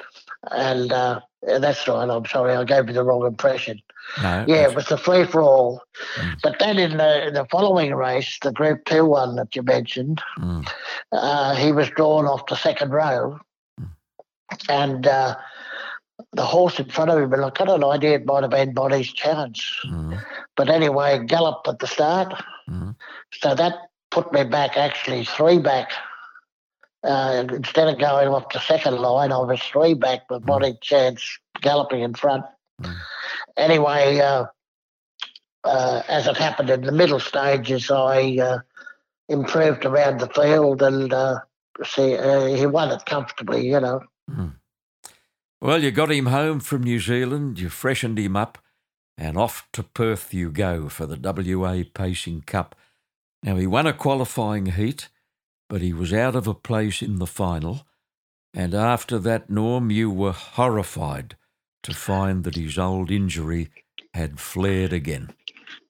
And 0.52 0.92
uh, 0.92 1.20
that's 1.44 1.88
right. 1.88 2.10
I'm 2.10 2.26
sorry, 2.26 2.54
I 2.56 2.64
gave 2.64 2.88
you 2.88 2.94
the 2.94 3.04
wrong 3.04 3.26
impression. 3.26 3.82
No. 4.24 4.46
Yeah, 4.48 4.68
it 4.70 4.76
was 4.76 4.86
the 4.88 4.98
free 4.98 5.26
for 5.26 5.42
all. 5.42 5.82
Mm. 6.18 6.36
But 6.42 6.60
then 6.60 6.80
in 6.80 6.98
the 6.98 7.28
in 7.28 7.34
the 7.34 7.46
following 7.52 7.94
race, 7.94 8.38
the 8.42 8.52
Group 8.52 8.86
Two 8.86 9.06
one 9.06 9.36
that 9.36 9.56
you 9.56 9.64
mentioned, 9.64 10.22
Mm. 10.40 10.68
uh, 11.12 11.56
he 11.56 11.72
was 11.72 11.90
drawn 11.90 12.26
off 12.26 12.46
the 12.48 12.56
second 12.56 12.92
row, 12.92 13.40
Mm. 13.80 13.90
and 14.70 15.08
uh, 15.08 15.36
the 16.34 16.46
horse 16.46 16.80
in 16.80 16.90
front 16.90 17.12
of 17.12 17.20
him, 17.20 17.34
and 17.34 17.44
I 17.46 17.50
got 17.50 17.70
an 17.70 17.84
idea 17.84 18.16
it 18.16 18.26
might 18.26 18.44
have 18.44 18.52
been 18.52 18.74
Bonnie's 18.74 19.12
chance. 19.12 19.62
Mm. 19.86 20.24
But 20.56 20.70
anyway, 20.70 21.20
galloped 21.26 21.68
at 21.68 21.80
the 21.80 21.88
start, 21.88 22.34
Mm. 22.70 22.96
so 23.34 23.56
that 23.56 23.74
put 24.10 24.32
me 24.32 24.44
back 24.46 24.78
actually 24.78 25.26
three 25.26 25.60
back. 25.60 25.92
Uh, 27.08 27.46
instead 27.54 27.88
of 27.88 28.00
going 28.00 28.28
off 28.28 28.52
the 28.52 28.60
second 28.60 28.98
line, 28.98 29.32
I 29.32 29.38
was 29.38 29.62
three 29.62 29.94
back 29.94 30.30
with 30.30 30.46
Bonnie 30.46 30.78
Chance 30.82 31.40
galloping 31.62 32.02
in 32.02 32.14
front. 32.14 32.44
Mm. 32.82 32.96
Anyway, 33.56 34.20
uh, 34.20 34.46
uh, 35.64 36.02
as 36.10 36.28
it 36.28 36.36
happened 36.36 36.70
in 36.70 36.82
the 36.82 36.92
middle 36.92 37.20
stages, 37.20 37.90
I 37.90 38.38
uh, 38.42 38.60
improved 39.30 39.86
around 39.86 40.20
the 40.20 40.28
field 40.28 40.82
and 40.82 41.14
uh, 41.14 41.40
see, 41.86 42.18
uh, 42.18 42.46
he 42.46 42.66
won 42.66 42.92
it 42.92 43.06
comfortably, 43.06 43.68
you 43.68 43.80
know. 43.80 44.02
Well, 45.62 45.82
you 45.82 45.92
got 45.92 46.12
him 46.12 46.28
home 46.28 46.60
from 46.60 46.84
New 46.84 47.00
Zealand, 47.00 47.60
you 47.60 47.70
freshened 47.70 48.20
him 48.20 48.36
up, 48.36 48.60
and 49.18 49.38
off 49.38 49.68
to 49.74 49.82
Perth 49.82 50.34
you 50.34 50.52
go 50.52 50.88
for 50.90 51.06
the 51.06 51.18
WA 51.18 51.84
Pacing 51.94 52.42
Cup. 52.42 52.76
Now, 53.42 53.56
he 53.56 53.66
won 53.66 53.88
a 53.88 53.94
qualifying 53.94 54.68
heat, 54.68 55.10
but 55.70 55.82
he 55.82 55.94
was 55.94 56.14
out 56.14 56.36
of 56.36 56.48
a 56.48 56.54
place 56.54 57.02
in 57.02 57.20
the 57.20 57.28
final. 57.28 57.86
And 58.54 58.74
after 58.74 59.20
that, 59.20 59.50
Norm, 59.50 59.92
you 59.92 60.10
were 60.10 60.32
horrified 60.32 61.36
to 61.84 61.94
find 61.94 62.44
that 62.44 62.56
his 62.56 62.78
old 62.78 63.12
injury 63.12 63.70
had 64.14 64.40
flared 64.40 64.94
again. 64.94 65.32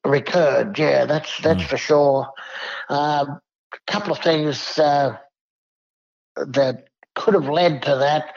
Recurred, 0.06 0.78
yeah, 0.78 1.06
that's 1.06 1.40
that's 1.42 1.64
for 1.64 1.78
sure. 1.78 2.30
Um, 2.90 3.40
a 3.74 3.92
couple 3.92 4.12
of 4.12 4.20
things 4.20 4.80
uh, 4.80 5.18
that 6.36 6.88
could 7.16 7.34
have 7.34 7.50
led 7.50 7.82
to 7.84 7.96
that 7.98 8.34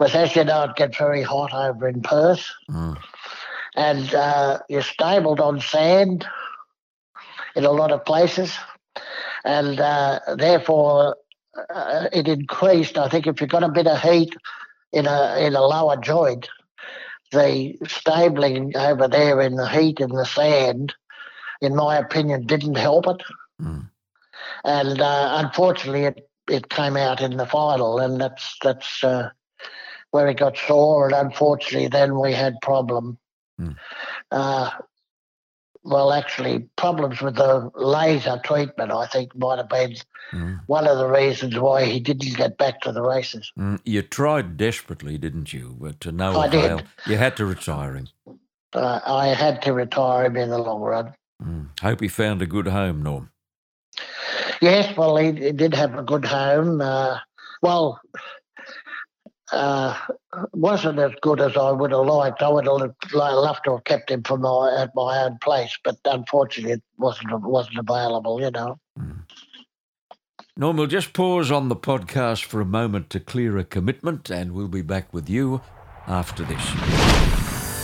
was, 0.00 0.14
as 0.14 0.34
you 0.36 0.44
know, 0.44 0.64
it 0.64 0.76
gets 0.76 0.98
very 0.98 1.22
hot 1.22 1.52
over 1.54 1.88
in 1.88 2.02
Perth, 2.02 2.46
Mm. 2.70 2.98
and 3.76 4.14
uh, 4.14 4.58
you're 4.68 4.82
stabled 4.82 5.40
on 5.40 5.60
sand 5.60 6.26
in 7.56 7.64
a 7.64 7.70
lot 7.70 7.92
of 7.92 8.04
places, 8.04 8.52
and 9.44 9.80
uh, 9.80 10.20
therefore 10.36 11.16
uh, 11.74 12.08
it 12.12 12.28
increased. 12.28 12.98
I 12.98 13.08
think 13.08 13.26
if 13.26 13.40
you've 13.40 13.50
got 13.50 13.62
a 13.62 13.68
bit 13.68 13.86
of 13.86 14.00
heat 14.00 14.34
in 14.92 15.06
a 15.06 15.46
in 15.46 15.54
a 15.54 15.62
lower 15.62 15.96
joint, 15.96 16.48
the 17.32 17.76
stabling 17.86 18.76
over 18.76 19.08
there 19.08 19.40
in 19.40 19.56
the 19.56 19.68
heat 19.68 20.00
in 20.00 20.10
the 20.10 20.24
sand, 20.24 20.94
in 21.60 21.74
my 21.76 21.96
opinion, 21.98 22.46
didn't 22.46 22.76
help 22.76 23.06
it. 23.06 23.22
Mm. 23.60 23.90
And 24.64 25.00
uh, 25.00 25.42
unfortunately, 25.44 26.04
it, 26.04 26.28
it 26.48 26.68
came 26.68 26.96
out 26.96 27.20
in 27.20 27.36
the 27.36 27.46
final, 27.46 27.98
and 27.98 28.20
that's 28.20 28.56
that's 28.62 29.04
uh, 29.04 29.30
where 30.10 30.28
it 30.28 30.38
got 30.38 30.56
sore. 30.56 31.06
And 31.06 31.14
unfortunately, 31.14 31.88
then 31.88 32.18
we 32.18 32.32
had 32.32 32.54
problem. 32.62 33.18
Uh, 34.30 34.70
well, 35.84 36.12
actually, 36.12 36.60
problems 36.76 37.20
with 37.20 37.36
the 37.36 37.70
laser 37.76 38.40
treatment. 38.44 38.90
I 38.90 39.06
think 39.06 39.36
might 39.36 39.58
have 39.58 39.68
been 39.68 39.96
Mm. 40.32 40.60
one 40.66 40.88
of 40.88 40.96
the 40.96 41.06
reasons 41.06 41.58
why 41.58 41.84
he 41.84 42.00
didn't 42.00 42.34
get 42.36 42.56
back 42.56 42.80
to 42.80 42.92
the 42.92 43.02
races. 43.02 43.52
Mm. 43.58 43.78
You 43.84 44.00
tried 44.00 44.56
desperately, 44.56 45.18
didn't 45.18 45.52
you? 45.52 45.76
But 45.78 46.00
to 46.00 46.12
no 46.12 46.40
I 46.40 46.48
did. 46.48 46.64
avail. 46.64 46.80
You 47.06 47.18
had 47.18 47.36
to 47.36 47.44
retire 47.44 47.94
him. 47.94 48.08
Uh, 48.72 49.00
I 49.06 49.28
had 49.28 49.60
to 49.62 49.72
retire 49.74 50.24
him 50.24 50.36
in 50.36 50.48
the 50.48 50.58
long 50.58 50.80
run. 50.80 51.14
Mm. 51.42 51.68
Hope 51.80 52.00
he 52.00 52.08
found 52.08 52.40
a 52.40 52.46
good 52.46 52.68
home, 52.68 53.02
Norm. 53.02 53.30
Yes, 54.62 54.96
well, 54.96 55.16
he, 55.16 55.32
he 55.32 55.52
did 55.52 55.74
have 55.74 55.94
a 55.96 56.02
good 56.02 56.24
home. 56.24 56.80
Uh, 56.80 57.18
well, 57.60 58.00
uh, 59.54 59.96
wasn't 60.52 60.98
as 60.98 61.12
good 61.22 61.40
as 61.40 61.56
I 61.56 61.70
would 61.70 61.92
have 61.92 62.06
liked. 62.06 62.42
I 62.42 62.48
would 62.48 62.66
have 62.66 62.94
loved 63.12 63.64
to 63.64 63.72
have 63.72 63.84
kept 63.84 64.10
him 64.10 64.22
for 64.22 64.36
my 64.36 64.76
at 64.78 64.90
my 64.94 65.24
own 65.24 65.38
place, 65.40 65.78
but 65.84 65.96
unfortunately, 66.04 66.72
it 66.72 66.82
wasn't 66.98 67.40
wasn't 67.42 67.78
available. 67.78 68.40
You 68.40 68.50
know. 68.50 68.78
Norm, 70.56 70.76
we'll 70.76 70.86
just 70.86 71.12
pause 71.12 71.50
on 71.50 71.68
the 71.68 71.76
podcast 71.76 72.44
for 72.44 72.60
a 72.60 72.64
moment 72.64 73.10
to 73.10 73.20
clear 73.20 73.58
a 73.58 73.64
commitment, 73.64 74.30
and 74.30 74.52
we'll 74.52 74.68
be 74.68 74.82
back 74.82 75.12
with 75.12 75.28
you 75.28 75.60
after 76.06 76.44
this. 76.44 77.23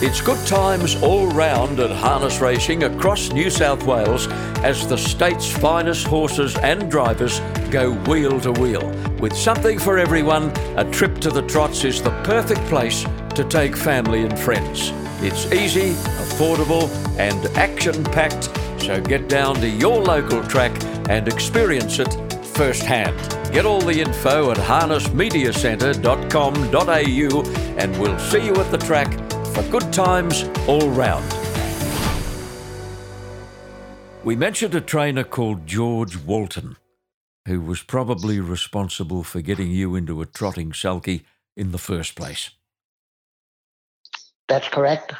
It's 0.02 0.22
good 0.22 0.46
times 0.46 0.96
all 1.02 1.26
round 1.26 1.78
at 1.78 1.90
harness 1.90 2.40
racing 2.40 2.84
across 2.84 3.32
New 3.32 3.50
South 3.50 3.82
Wales 3.82 4.28
as 4.64 4.86
the 4.86 4.96
state's 4.96 5.46
finest 5.46 6.06
horses 6.06 6.56
and 6.56 6.90
drivers 6.90 7.40
go 7.70 7.92
wheel 8.06 8.40
to 8.40 8.52
wheel. 8.52 8.90
With 9.20 9.36
something 9.36 9.78
for 9.78 9.98
everyone, 9.98 10.56
a 10.78 10.90
trip 10.90 11.18
to 11.18 11.28
the 11.28 11.42
trots 11.42 11.84
is 11.84 12.00
the 12.00 12.12
perfect 12.24 12.62
place 12.62 13.04
to 13.34 13.44
take 13.44 13.76
family 13.76 14.22
and 14.22 14.38
friends. 14.38 14.90
It's 15.22 15.52
easy, 15.52 15.90
affordable, 16.22 16.88
and 17.18 17.44
action 17.58 18.02
packed, 18.02 18.48
so 18.80 19.02
get 19.02 19.28
down 19.28 19.56
to 19.56 19.68
your 19.68 20.02
local 20.02 20.42
track 20.44 20.72
and 21.10 21.28
experience 21.28 21.98
it 21.98 22.08
firsthand. 22.42 23.14
Get 23.52 23.66
all 23.66 23.82
the 23.82 24.00
info 24.00 24.50
at 24.50 24.56
harnessmediacentre.com.au 24.56 27.42
and 27.76 28.00
we'll 28.00 28.18
see 28.18 28.46
you 28.46 28.54
at 28.54 28.70
the 28.70 28.78
track 28.78 29.29
for 29.54 29.62
good 29.70 29.92
times 29.92 30.44
all 30.66 30.88
round. 30.90 31.24
We 34.24 34.36
mentioned 34.36 34.74
a 34.74 34.80
trainer 34.80 35.24
called 35.24 35.66
George 35.66 36.16
Walton, 36.16 36.76
who 37.46 37.60
was 37.60 37.82
probably 37.82 38.38
responsible 38.38 39.22
for 39.24 39.40
getting 39.40 39.70
you 39.70 39.96
into 39.96 40.20
a 40.20 40.26
trotting 40.26 40.72
sulky 40.72 41.24
in 41.56 41.72
the 41.72 41.78
first 41.78 42.14
place. 42.16 42.50
That's 44.48 44.68
correct. 44.68 45.14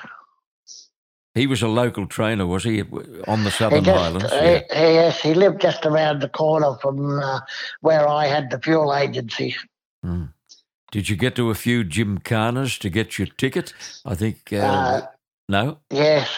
He 1.35 1.47
was 1.47 1.62
a 1.62 1.69
local 1.69 2.07
trainer, 2.07 2.45
was 2.47 2.64
he, 2.64 2.83
on 2.83 3.45
the 3.45 3.51
He 3.51 3.57
Southern 3.57 3.85
just, 3.85 3.99
Highlands? 3.99 4.33
he- 4.33 4.79
he- 4.79 4.95
yes, 4.95 5.21
he 5.21 5.33
lived 5.33 5.61
just 5.61 5.87
around 5.87 6.21
the 6.21 6.29
corner 6.29 6.75
from 6.83 7.19
uh, 7.21 7.40
where 7.81 8.07
I 8.09 8.27
had 8.27 8.51
the 8.51 8.59
fuel 8.59 8.95
agency. 8.95 9.55
Mm. 10.05 10.33
Did 10.90 11.09
you 11.09 11.16
get 11.16 11.35
to 11.37 11.50
a 11.50 11.55
few 11.55 11.85
gymkhanas 11.85 12.79
to 12.81 12.90
get 12.90 13.18
your 13.18 13.29
ticket? 13.29 13.72
I 14.05 14.14
think. 14.14 14.53
Uh, 14.53 14.57
Uh, 14.57 15.00
no? 15.48 15.79
Yes, 15.90 16.29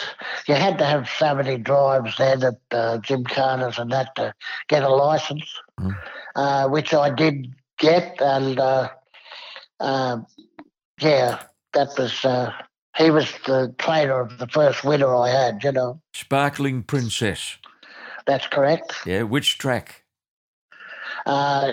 you 0.48 0.54
had 0.54 0.78
to 0.78 0.84
have 0.86 1.08
so 1.08 1.34
many 1.34 1.58
drives 1.58 2.16
there 2.16 2.36
that 2.36 2.58
uh, 2.70 2.98
Gymkhanas 2.98 3.78
and 3.78 3.90
that 3.92 4.14
to 4.16 4.34
get 4.68 4.82
a 4.82 4.88
license, 4.88 5.44
Mm. 5.80 5.94
uh, 6.36 6.68
which 6.68 6.92
I 6.94 7.10
did 7.10 7.54
get, 7.78 8.20
and 8.20 8.58
uh, 8.60 8.88
uh, 9.80 10.18
yeah, 11.00 11.42
that 11.72 11.88
was. 11.98 12.24
Uh, 12.24 12.52
he 12.96 13.10
was 13.10 13.32
the 13.46 13.74
trainer 13.78 14.20
of 14.20 14.38
the 14.38 14.46
first 14.48 14.84
winner 14.84 15.14
I 15.14 15.28
had. 15.30 15.64
You 15.64 15.72
know, 15.72 16.00
Sparkling 16.14 16.82
Princess. 16.82 17.58
that's 18.26 18.46
correct. 18.46 18.94
Yeah, 19.06 19.22
which 19.22 19.58
track? 19.58 20.04
Uh, 21.26 21.72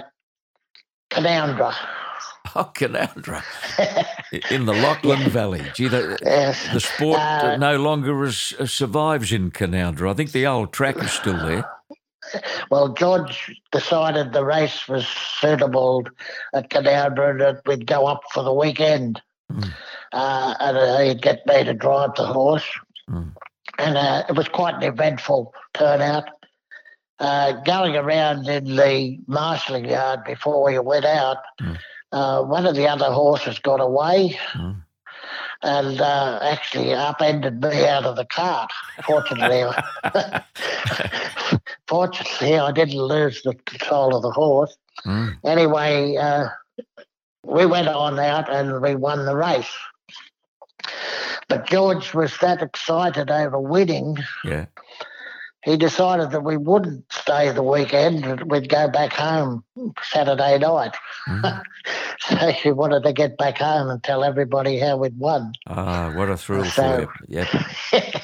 Canowindra. 1.11 1.73
Canowindra. 2.53 3.43
in 4.51 4.65
the 4.65 4.73
Lachlan 4.73 5.29
Valley. 5.29 5.63
Gee, 5.75 5.87
the, 5.87 6.17
Yes. 6.23 6.67
the 6.73 6.79
sport 6.79 7.19
Uh, 7.19 7.57
no 7.57 7.77
longer 7.77 8.23
is, 8.25 8.53
uh, 8.59 8.65
survives 8.65 9.31
in 9.31 9.51
Canowindra. 9.51 10.11
I 10.11 10.13
think 10.13 10.31
the 10.31 10.45
old 10.47 10.71
track 10.73 10.97
is 10.97 11.11
still 11.11 11.37
there. 11.45 11.65
Well, 12.69 12.89
George 12.89 13.59
decided 13.71 14.33
the 14.33 14.45
race 14.45 14.87
was 14.87 15.07
suitable 15.07 16.05
at 16.53 16.69
Canowindra 16.69 17.31
and 17.31 17.41
that 17.41 17.61
we'd 17.65 17.87
go 17.87 18.05
up 18.05 18.21
for 18.33 18.43
the 18.43 18.53
weekend. 18.53 19.21
Mm. 19.51 19.73
Uh, 20.13 20.53
and 20.59 20.77
uh, 20.77 20.99
he'd 20.99 21.21
get 21.21 21.45
me 21.47 21.63
to 21.63 21.73
drive 21.73 22.13
the 22.15 22.27
horse. 22.27 22.67
Mm. 23.09 23.33
And 23.79 23.97
uh, 23.97 24.23
it 24.29 24.35
was 24.35 24.47
quite 24.47 24.75
an 24.75 24.83
eventful 24.83 25.53
turnout. 25.73 26.25
Uh, 27.19 27.51
going 27.63 27.95
around 27.97 28.47
in 28.47 28.63
the 28.77 29.19
marshalling 29.27 29.85
yard 29.85 30.23
before 30.25 30.63
we 30.63 30.77
went 30.79 31.05
out, 31.05 31.37
Mm. 31.61 31.77
Uh, 32.11 32.41
one 32.43 32.65
of 32.65 32.75
the 32.75 32.87
other 32.87 33.11
horses 33.11 33.59
got 33.59 33.79
away 33.81 34.37
Mm. 34.53 34.81
and 35.61 36.01
uh, 36.01 36.39
actually 36.41 36.93
upended 36.93 37.61
me 37.61 37.85
out 37.85 38.05
of 38.05 38.15
the 38.15 38.25
cart. 38.25 38.71
Fortunately, 39.05 39.63
fortunately, 41.87 42.57
I 42.57 42.71
didn't 42.71 42.97
lose 43.01 43.41
the 43.43 43.53
control 43.65 44.15
of 44.15 44.21
the 44.23 44.31
horse. 44.31 44.75
Mm. 45.05 45.35
Anyway, 45.45 46.15
uh, 46.17 46.47
we 47.43 47.65
went 47.65 47.87
on 47.87 48.19
out 48.19 48.49
and 48.51 48.81
we 48.81 48.95
won 48.95 49.25
the 49.25 49.35
race. 49.35 49.69
But 51.47 51.65
George 51.67 52.13
was 52.13 52.37
that 52.41 52.61
excited 52.61 53.29
over 53.31 53.59
winning, 53.59 54.17
Yeah. 54.45 54.65
He 55.63 55.75
decided 55.77 56.31
that 56.31 56.43
we 56.43 56.55
wouldn't 56.57 57.03
stay 57.11 57.51
the 57.51 57.63
weekend. 57.63 58.49
We'd 58.49 58.69
go 58.69 58.87
back 58.89 59.11
home 59.13 59.63
Saturday 60.03 60.57
night. 60.57 60.95
Mm. 61.27 61.63
So 62.21 62.35
he 62.51 62.71
wanted 62.71 63.03
to 63.03 63.13
get 63.13 63.37
back 63.37 63.57
home 63.59 63.89
and 63.89 64.03
tell 64.03 64.23
everybody 64.25 64.77
how 64.77 64.97
we'd 64.97 65.17
won. 65.17 65.53
Ah, 65.67 66.11
what 66.15 66.29
a 66.29 66.35
thrill 66.35 66.65
for 66.65 66.69
So- 66.69 67.07
you. 67.27 67.37
Yep. 67.39 67.47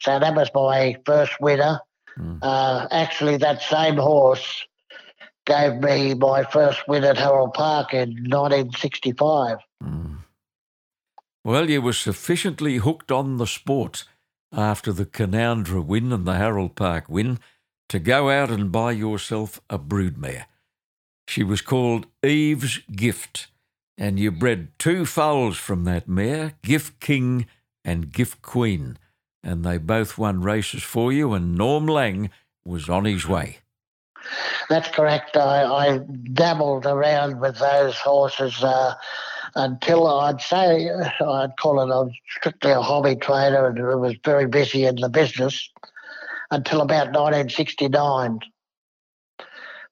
so 0.00 0.18
that 0.18 0.34
was 0.34 0.50
my 0.52 0.96
first 1.06 1.32
winner. 1.40 1.80
Mm. 2.18 2.40
Uh, 2.42 2.88
actually, 2.90 3.36
that 3.38 3.62
same 3.62 3.96
horse 3.96 4.64
gave 5.46 5.76
me 5.76 6.14
my 6.14 6.42
first 6.42 6.86
win 6.88 7.04
at 7.04 7.16
Harold 7.16 7.54
Park 7.54 7.94
in 7.94 8.08
1965. 8.28 9.58
Mm. 9.82 10.18
Well, 11.44 11.70
you 11.70 11.80
were 11.80 11.92
sufficiently 11.92 12.76
hooked 12.78 13.12
on 13.12 13.36
the 13.36 13.46
sport 13.46 14.04
after 14.56 14.92
the 14.92 15.04
Canowindra 15.04 15.84
win 15.84 16.12
and 16.12 16.26
the 16.26 16.34
Harold 16.34 16.74
Park 16.74 17.08
win 17.08 17.38
to 17.90 17.98
go 17.98 18.30
out 18.30 18.50
and 18.50 18.72
buy 18.72 18.92
yourself 18.92 19.60
a 19.70 19.78
broodmare. 19.78 20.46
She 21.28 21.44
was 21.44 21.60
called 21.60 22.06
Eve's 22.24 22.78
Gift, 22.90 23.48
and 23.98 24.18
you 24.18 24.30
bred 24.30 24.68
two 24.78 25.04
foals 25.04 25.58
from 25.58 25.84
that 25.84 26.08
mare, 26.08 26.54
Gift 26.62 27.00
King 27.00 27.46
and 27.84 28.12
Gift 28.12 28.42
Queen, 28.42 28.98
and 29.42 29.64
they 29.64 29.78
both 29.78 30.18
won 30.18 30.40
races 30.40 30.82
for 30.82 31.12
you, 31.12 31.34
and 31.34 31.54
Norm 31.54 31.86
Lang 31.86 32.30
was 32.64 32.88
on 32.88 33.04
his 33.04 33.28
way. 33.28 33.58
That's 34.68 34.88
correct. 34.88 35.36
I, 35.36 35.64
I 35.64 35.98
dabbled 36.32 36.86
around 36.86 37.40
with 37.40 37.58
those 37.58 37.96
horses 37.96 38.62
uh, 38.64 38.94
until 39.56 40.06
I'd 40.06 40.40
say 40.40 40.88
I'd 40.90 41.56
call 41.58 41.80
it 41.80 41.92
I 41.92 42.00
was 42.00 42.12
strictly 42.38 42.70
a 42.70 42.80
hobby 42.80 43.16
trader 43.16 43.66
and 43.66 43.78
it 43.78 43.96
was 43.96 44.14
very 44.24 44.46
busy 44.46 44.84
in 44.84 44.96
the 44.96 45.08
business 45.08 45.68
until 46.50 46.82
about 46.82 47.06
1969 47.08 48.38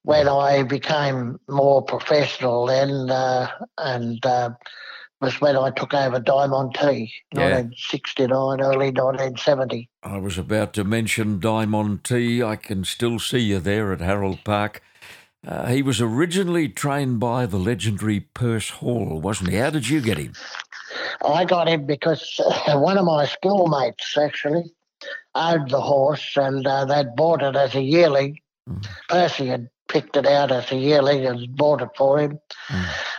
when 0.03 0.29
I 0.29 0.62
became 0.62 1.40
more 1.48 1.83
professional 1.83 2.66
then 2.66 3.11
uh, 3.11 3.50
and 3.79 4.24
uh, 4.24 4.50
was 5.20 5.40
when 5.40 5.57
I 5.57 5.70
took 5.70 5.94
over 5.94 6.20
Diamond 6.20 6.74
T, 6.74 7.11
Yeah. 7.33 7.57
1969, 7.57 8.61
early 8.61 8.90
1970. 8.90 9.88
I 10.03 10.18
was 10.18 10.37
about 10.37 10.74
to 10.74 10.85
mention 10.85 11.40
Diamond 11.40 12.05
T. 12.05 12.42
I 12.42 12.57
can 12.57 12.85
still 12.85 13.18
see 13.18 13.38
you 13.38 13.59
there 13.59 13.92
at 13.92 14.00
Harold 14.00 14.44
Park. 14.44 14.83
Uh, 15.46 15.66
he 15.66 15.83
was 15.83 16.00
originally 16.00 16.68
trained 16.68 17.20
by 17.20 17.46
the 17.46 17.59
legendary 17.59 18.20
Perce 18.20 18.70
Hall, 18.70 19.20
wasn't 19.20 19.50
he? 19.50 19.57
How 19.57 19.70
did 19.70 19.88
you 19.88 20.00
get 20.00 20.18
him? 20.18 20.33
I 21.24 21.44
got 21.44 21.68
him 21.68 21.87
because 21.87 22.40
uh, 22.66 22.78
one 22.78 22.98
of 22.98 23.04
my 23.04 23.26
schoolmates 23.26 24.16
actually 24.16 24.72
owned 25.35 25.70
the 25.70 25.80
horse 25.80 26.37
and 26.37 26.66
uh, 26.66 26.85
they'd 26.85 27.14
bought 27.16 27.42
it 27.42 27.57
as 27.57 27.74
a 27.74 27.83
yearling. 27.83 28.38
Percy 29.09 29.46
had 29.46 29.68
picked 29.88 30.16
it 30.16 30.26
out 30.26 30.50
as 30.50 30.70
a 30.72 30.76
yearling 30.76 31.26
and 31.26 31.54
bought 31.57 31.83
it 31.83 31.90
for 31.96 32.18
him. 32.18 32.38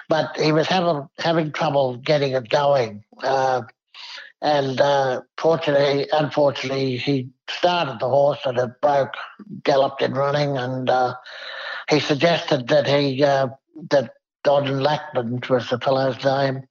But 0.10 0.38
he 0.38 0.52
was 0.52 0.68
having, 0.68 1.08
having 1.20 1.52
trouble 1.52 1.98
getting 1.98 2.34
it 2.34 2.50
going. 2.50 3.04
Uh, 3.22 3.64
and 4.42 4.80
uh, 4.82 5.22
fortunately, 5.38 6.08
unfortunately, 6.12 6.98
he 6.98 7.30
started 7.50 8.00
the 8.00 8.10
horse 8.10 8.40
and 8.46 8.58
it 8.58 8.82
broke, 8.82 9.14
galloped 9.64 10.02
in 10.02 10.14
running, 10.14 10.58
and 10.58 10.90
uh, 10.90 11.16
he 11.90 12.00
suggested 12.00 12.68
that 12.68 12.88
he 12.88 13.24
uh, 13.24 13.48
that 13.90 14.12
Don 14.44 14.80
Lackland 14.80 15.46
was 15.48 15.70
the 15.70 15.80
fellow's 15.80 16.24
name, 16.24 16.64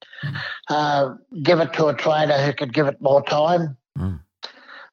uh, 0.69 1.15
give 1.43 1.59
it 1.59 1.73
to 1.73 1.87
a 1.87 1.93
trainer 1.93 2.37
who 2.37 2.53
could 2.53 2.73
give 2.73 2.87
it 2.87 3.01
more 3.01 3.21
time. 3.23 3.77
Mm. 3.97 4.21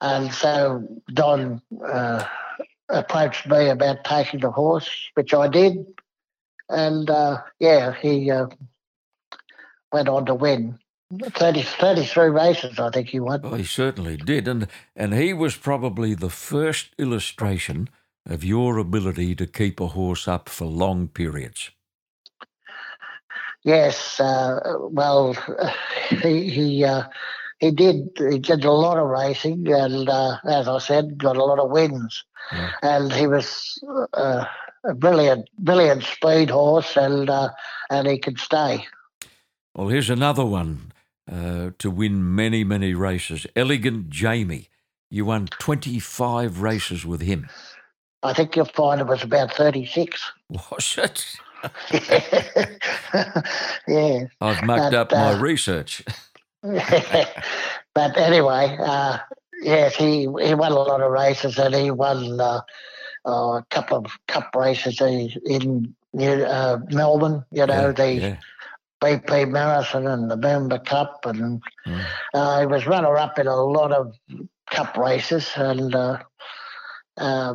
And 0.01 0.33
so 0.35 0.85
Don 1.13 1.63
uh, 1.85 2.25
approached 2.89 3.47
me 3.47 3.69
about 3.69 4.05
taking 4.05 4.41
the 4.41 4.51
horse, 4.51 4.91
which 5.15 5.33
I 5.33 5.47
did. 5.47 5.87
And 6.69 7.09
uh, 7.09 7.43
yeah, 7.61 7.95
he 7.95 8.31
uh, 8.31 8.47
went 9.93 10.09
on 10.09 10.27
to 10.27 10.35
win 10.35 10.79
30, 11.21 11.63
33 11.63 12.29
races, 12.29 12.79
I 12.79 12.91
think 12.91 13.09
he 13.09 13.21
won. 13.21 13.41
Oh, 13.45 13.55
he 13.55 13.65
certainly 13.65 14.17
did, 14.17 14.49
and 14.49 14.67
and 14.97 15.13
he 15.15 15.35
was 15.35 15.57
probably 15.57 16.15
the 16.15 16.31
first 16.31 16.95
illustration 16.99 17.91
of 18.27 18.45
your 18.45 18.79
ability 18.79 19.35
to 19.37 19.47
keep 19.47 19.81
a 19.81 19.89
horse 19.89 20.29
up 20.29 20.49
for 20.49 20.65
long 20.67 21.09
periods. 21.09 21.71
Yes, 23.65 24.19
uh, 24.19 24.61
well, 24.91 25.35
he 26.23 26.51
he 26.51 26.85
uh, 26.85 27.05
he 27.59 27.71
did 27.71 28.11
he 28.19 28.39
did 28.39 28.65
a 28.65 28.73
lot 28.73 28.99
of 28.99 29.09
racing, 29.09 29.73
and 29.73 30.09
uh, 30.09 30.39
as 30.45 30.67
I 30.67 30.79
said, 30.79 31.17
got 31.19 31.37
a 31.37 31.45
lot 31.45 31.61
of 31.61 31.71
wins. 31.71 32.25
Yeah. 32.53 32.71
And 32.83 33.13
he 33.13 33.27
was 33.29 33.79
uh, 34.15 34.45
a 34.85 34.95
brilliant, 34.95 35.49
brilliant 35.59 36.03
speed 36.03 36.51
horse, 36.51 36.97
and 36.97 37.31
uh, 37.31 37.51
and 37.89 38.09
he 38.09 38.19
could 38.19 38.39
stay. 38.41 38.85
Well, 39.75 39.89
here's 39.89 40.11
another 40.11 40.45
one 40.45 40.93
uh, 41.31 41.71
to 41.79 41.91
win 41.91 42.35
many, 42.35 42.65
many 42.65 42.95
races. 42.95 43.47
Elegant 43.57 44.11
Jamie. 44.11 44.69
You 45.09 45.27
won 45.27 45.47
25 45.47 46.63
races 46.63 47.05
with 47.05 47.21
him. 47.21 47.49
I 48.23 48.33
think 48.33 48.57
you'll 48.57 48.65
find 48.67 49.01
it 49.01 49.07
was 49.07 49.23
about 49.23 49.53
thirty 49.55 49.87
six. 49.87 50.31
Was 50.51 50.99
it? 50.99 51.27
yeah. 53.89 54.25
I've 54.41 54.63
mucked 54.65 54.93
But, 54.93 54.95
up 54.95 55.13
my 55.13 55.33
uh, 55.33 55.39
research. 55.39 56.03
but 56.63 58.17
anyway, 58.17 58.77
uh, 58.81 59.19
yes, 59.63 59.95
he 59.97 60.21
he 60.43 60.55
won 60.55 60.73
a 60.73 60.75
lot 60.75 61.01
of 61.01 61.11
races, 61.11 61.59
and 61.59 61.75
he 61.75 61.91
won 61.91 62.41
uh, 62.41 62.61
uh, 63.27 63.31
a 63.59 63.65
couple 63.71 63.99
of 63.99 64.07
cup 64.29 64.55
races 64.57 65.01
in, 65.01 65.95
uh, 66.19 66.79
Melbourne. 66.91 67.45
You 67.53 67.67
know, 67.67 67.87
yeah, 67.89 67.93
the 67.93 68.13
yeah. 68.13 68.37
BP 69.03 69.51
Marathon 69.51 70.07
and 70.07 70.31
the 70.31 70.37
Member 70.37 70.79
Cup, 70.79 71.21
and 71.27 71.63
Mm. 71.87 72.05
uh, 72.35 72.61
he 72.61 72.67
was 72.67 72.87
runner 72.87 73.17
up 73.17 73.39
in 73.39 73.49
a 73.49 73.57
lot 73.57 73.91
of 73.93 74.15
cup 74.71 74.97
races, 74.97 75.51
and 75.57 75.93
uh, 75.95 76.19
uh, 77.17 77.55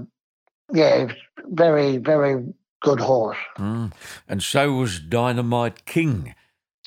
yeah, 0.73 1.07
very 1.45 1.97
very 1.97 2.43
good 2.81 2.99
horse. 2.99 3.37
Mm. 3.57 3.91
And 4.27 4.43
so 4.43 4.73
was 4.73 4.99
Dynamite 4.99 5.85
King. 5.85 6.35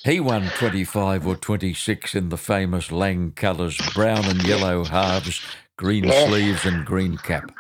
He 0.05 0.19
won 0.19 0.51
25 0.57 1.27
or 1.27 1.37
26 1.37 2.15
in 2.15 2.31
the 2.31 2.39
famous 2.39 2.91
Lang 2.91 3.33
colours 3.33 3.77
brown 3.95 4.25
and 4.25 4.43
yellow 4.47 4.85
halves, 4.85 5.43
green 5.77 6.05
Yeah. 6.05 6.27
sleeves, 6.27 6.65
and 6.65 6.87
green 6.87 7.19
cap. 7.19 7.53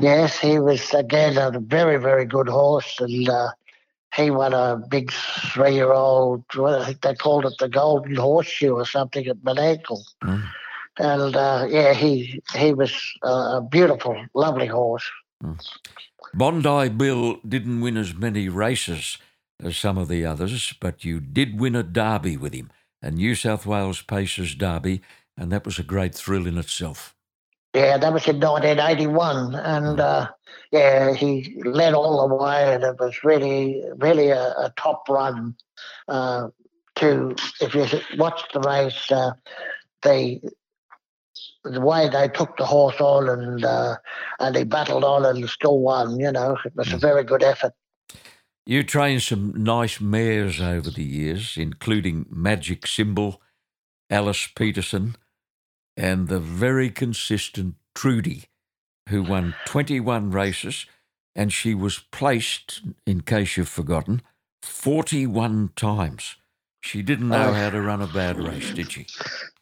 Yes, 0.00 0.38
he 0.38 0.58
was 0.58 0.92
again 0.92 1.36
a 1.38 1.58
very, 1.60 1.98
very 1.98 2.24
good 2.24 2.48
horse, 2.48 2.96
and 3.00 3.28
uh, 3.28 3.50
he 4.14 4.30
won 4.30 4.54
a 4.54 4.76
big 4.88 5.12
three-year-old. 5.52 6.42
Well, 6.56 6.82
I 6.82 6.86
think 6.86 7.02
they 7.02 7.14
called 7.14 7.46
it 7.46 7.54
the 7.58 7.68
Golden 7.68 8.16
Horseshoe 8.16 8.74
or 8.74 8.86
something 8.86 9.26
at 9.26 9.38
Menangle. 9.38 10.02
Mm. 10.24 10.42
And 10.98 11.36
uh, 11.36 11.66
yeah, 11.68 11.92
he 11.92 12.42
he 12.54 12.72
was 12.72 12.92
uh, 13.22 13.58
a 13.58 13.68
beautiful, 13.70 14.16
lovely 14.34 14.66
horse. 14.66 15.08
Bondi 16.34 16.88
Bill 16.88 17.38
didn't 17.46 17.80
win 17.80 17.96
as 17.96 18.14
many 18.14 18.48
races 18.48 19.18
as 19.62 19.76
some 19.76 19.98
of 19.98 20.08
the 20.08 20.24
others, 20.24 20.74
but 20.80 21.04
you 21.04 21.20
did 21.20 21.60
win 21.60 21.74
a 21.74 21.82
derby 21.82 22.36
with 22.36 22.52
him, 22.52 22.70
a 23.02 23.10
New 23.10 23.34
South 23.34 23.66
Wales 23.66 24.02
Pacers 24.02 24.54
derby, 24.54 25.02
and 25.36 25.50
that 25.52 25.64
was 25.64 25.78
a 25.78 25.82
great 25.82 26.14
thrill 26.14 26.46
in 26.46 26.58
itself. 26.58 27.14
Yeah, 27.74 27.98
that 27.98 28.12
was 28.12 28.26
in 28.26 28.40
1981, 28.40 29.54
and 29.54 30.00
uh, 30.00 30.28
yeah, 30.72 31.12
he 31.12 31.60
led 31.64 31.92
all 31.94 32.26
the 32.26 32.34
way, 32.34 32.74
and 32.74 32.82
it 32.82 32.98
was 32.98 33.22
really, 33.22 33.82
really 33.96 34.28
a, 34.28 34.44
a 34.58 34.72
top 34.76 35.08
run. 35.08 35.54
Uh, 36.08 36.48
to 36.96 37.34
if 37.60 37.74
you 37.74 37.86
watch 38.16 38.42
the 38.54 38.60
race, 38.60 39.12
uh, 39.12 39.32
they 40.02 40.40
the 41.70 41.80
way 41.80 42.08
they 42.08 42.28
took 42.28 42.56
the 42.56 42.64
horse 42.64 43.00
on 43.00 43.28
and 43.28 43.64
uh, 43.64 43.96
and 44.40 44.56
he 44.56 44.64
battled 44.64 45.04
on 45.04 45.24
and 45.24 45.48
still 45.48 45.80
won. 45.80 46.18
You 46.18 46.32
know, 46.32 46.56
it 46.64 46.74
was 46.74 46.92
a 46.92 46.98
very 46.98 47.24
good 47.24 47.42
effort. 47.42 47.72
You 48.64 48.82
trained 48.82 49.22
some 49.22 49.52
nice 49.62 50.00
mares 50.00 50.60
over 50.60 50.90
the 50.90 51.04
years, 51.04 51.56
including 51.56 52.26
Magic 52.28 52.86
Symbol, 52.86 53.40
Alice 54.10 54.48
Peterson, 54.56 55.16
and 55.96 56.26
the 56.26 56.40
very 56.40 56.90
consistent 56.90 57.76
Trudy, 57.94 58.44
who 59.08 59.22
won 59.22 59.54
21 59.66 60.32
races, 60.32 60.84
and 61.36 61.52
she 61.52 61.74
was 61.74 62.00
placed, 62.10 62.82
in 63.06 63.20
case 63.20 63.56
you've 63.56 63.68
forgotten, 63.68 64.20
41 64.62 65.70
times. 65.76 66.36
She 66.86 67.02
didn't 67.02 67.28
know 67.28 67.48
Oh. 67.48 67.52
how 67.52 67.70
to 67.70 67.80
run 67.82 68.00
a 68.00 68.06
bad 68.06 68.38
race, 68.38 68.70
did 68.70 68.92
she? 68.92 69.06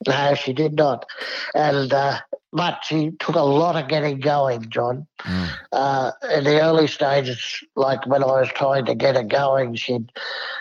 No, 0.06 0.34
she 0.34 0.52
did 0.52 0.74
not, 0.74 1.06
and 1.54 1.90
uh, 1.92 2.18
but 2.52 2.80
she 2.84 3.12
took 3.18 3.34
a 3.34 3.40
lot 3.40 3.76
of 3.76 3.88
getting 3.88 4.20
going, 4.20 4.68
John. 4.68 5.06
Mm. 5.20 5.48
uh, 5.72 6.10
in 6.36 6.44
the 6.44 6.60
early 6.60 6.86
stages, 6.86 7.64
like 7.76 8.06
when 8.06 8.22
I 8.22 8.26
was 8.26 8.48
trying 8.54 8.84
to 8.84 8.94
get 8.94 9.16
her 9.16 9.22
going, 9.22 9.74
she'd 9.74 10.12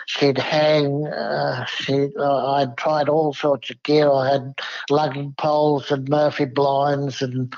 she'd 0.06 0.38
hang. 0.38 1.06
Uh, 1.06 1.66
she 1.66 2.08
uh, 2.18 2.52
I'd 2.54 2.76
tried 2.78 3.10
all 3.10 3.34
sorts 3.34 3.68
of 3.68 3.82
gear. 3.82 4.10
I 4.10 4.32
had 4.32 4.54
lugging 4.88 5.34
poles 5.36 5.90
and 5.90 6.08
Murphy 6.08 6.46
blinds 6.46 7.20
and 7.20 7.52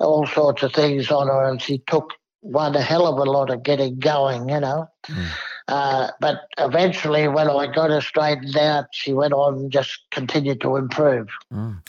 all 0.00 0.26
sorts 0.26 0.64
of 0.64 0.72
things 0.72 1.10
on 1.12 1.28
her, 1.28 1.44
and 1.48 1.62
she 1.62 1.78
took 1.86 2.14
one 2.40 2.74
hell 2.74 3.06
of 3.06 3.18
a 3.18 3.30
lot 3.30 3.50
of 3.50 3.62
getting 3.62 3.98
going, 4.00 4.48
you 4.48 4.58
know. 4.58 4.88
Mm. 5.06 5.26
Uh, 5.70 6.10
but 6.20 6.48
eventually, 6.58 7.28
when 7.28 7.48
I 7.48 7.72
got 7.72 7.90
her 7.90 8.00
straightened 8.00 8.56
out, 8.56 8.86
she 8.92 9.12
went 9.12 9.32
on 9.32 9.54
and 9.54 9.70
just 9.70 10.00
continued 10.10 10.60
to 10.62 10.76
improve. 10.76 11.28
Mm. 11.52 11.86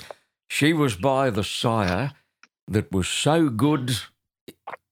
She 0.47 0.71
was 0.71 0.95
by 0.95 1.31
the 1.31 1.43
sire 1.43 2.11
that 2.67 2.91
was 2.91 3.07
so 3.07 3.49
good 3.49 3.97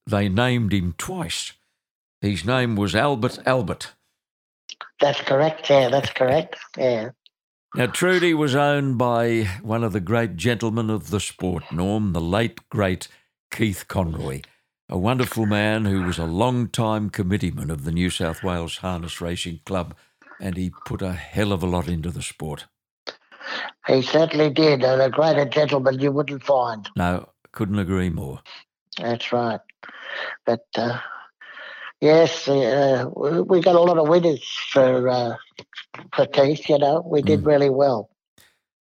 they 0.06 0.28
named 0.28 0.72
him 0.72 0.94
twice. 0.98 1.52
His 2.20 2.44
name 2.44 2.74
was 2.74 2.94
Albert 2.94 3.38
Albert. 3.46 3.92
That's 5.00 5.20
correct. 5.20 5.70
Yeah, 5.70 5.88
that's 5.88 6.10
correct. 6.10 6.56
Yeah. 6.76 7.10
Now, 7.76 7.86
Trudy 7.86 8.34
was 8.34 8.56
owned 8.56 8.98
by 8.98 9.44
one 9.62 9.84
of 9.84 9.92
the 9.92 10.00
great 10.00 10.36
gentlemen 10.36 10.90
of 10.90 11.10
the 11.10 11.20
sport, 11.20 11.70
Norm, 11.70 12.12
the 12.12 12.20
late, 12.20 12.68
great 12.68 13.06
Keith 13.52 13.86
Conroy, 13.86 14.42
a 14.90 14.98
wonderful 14.98 15.46
man 15.46 15.84
who 15.84 16.02
was 16.02 16.18
a 16.18 16.24
long-time 16.24 17.10
committeeman 17.10 17.70
of 17.70 17.84
the 17.84 17.92
New 17.92 18.10
South 18.10 18.42
Wales 18.42 18.78
Harness 18.78 19.20
Racing 19.20 19.60
Club, 19.64 19.94
and 20.40 20.56
he 20.56 20.72
put 20.84 21.00
a 21.00 21.12
hell 21.12 21.52
of 21.52 21.62
a 21.62 21.66
lot 21.66 21.86
into 21.88 22.10
the 22.10 22.22
sport. 22.22 22.66
He 23.86 24.02
certainly 24.02 24.50
did, 24.50 24.82
and 24.82 25.00
a 25.00 25.08
greater 25.08 25.44
gentleman 25.44 26.00
you 26.00 26.10
wouldn't 26.10 26.42
find. 26.42 26.88
No, 26.96 27.30
couldn't 27.52 27.78
agree 27.78 28.10
more. 28.10 28.40
That's 28.98 29.32
right. 29.32 29.60
But 30.44 30.66
uh, 30.76 30.98
yes, 32.00 32.48
uh, 32.48 33.06
we- 33.16 33.42
we 33.42 33.60
got 33.60 33.76
a 33.76 33.80
lot 33.80 33.96
of 33.98 34.08
winners 34.08 34.42
for 34.72 35.08
uh, 35.08 35.36
for 36.14 36.26
Keith. 36.26 36.68
You 36.68 36.78
know, 36.78 37.00
we 37.06 37.22
did 37.22 37.44
really 37.46 37.70
well. 37.70 38.10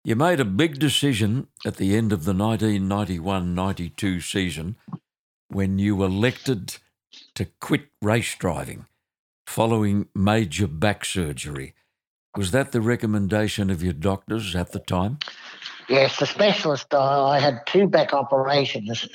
You 0.04 0.14
made 0.14 0.38
a 0.38 0.44
big 0.44 0.78
decision 0.78 1.48
at 1.64 1.76
the 1.76 1.96
end 1.96 2.12
of 2.12 2.24
the 2.24 2.32
1991 2.32 3.54
92 3.56 4.20
season 4.20 4.76
when 5.48 5.78
you 5.78 6.02
elected 6.02 6.76
to 7.34 7.46
quit 7.60 7.88
race 8.02 8.34
driving 8.34 8.86
following 9.46 10.08
major 10.14 10.66
back 10.66 11.04
surgery. 11.04 11.72
Was 12.36 12.50
that 12.50 12.72
the 12.72 12.80
recommendation 12.80 13.70
of 13.70 13.82
your 13.82 13.92
doctors 13.94 14.54
at 14.54 14.72
the 14.72 14.78
time? 14.80 15.18
Yes, 15.88 16.18
the 16.18 16.26
specialist. 16.26 16.92
Uh, 16.92 17.26
I 17.26 17.38
had 17.38 17.64
two 17.66 17.86
back 17.86 18.12
operations. 18.12 19.08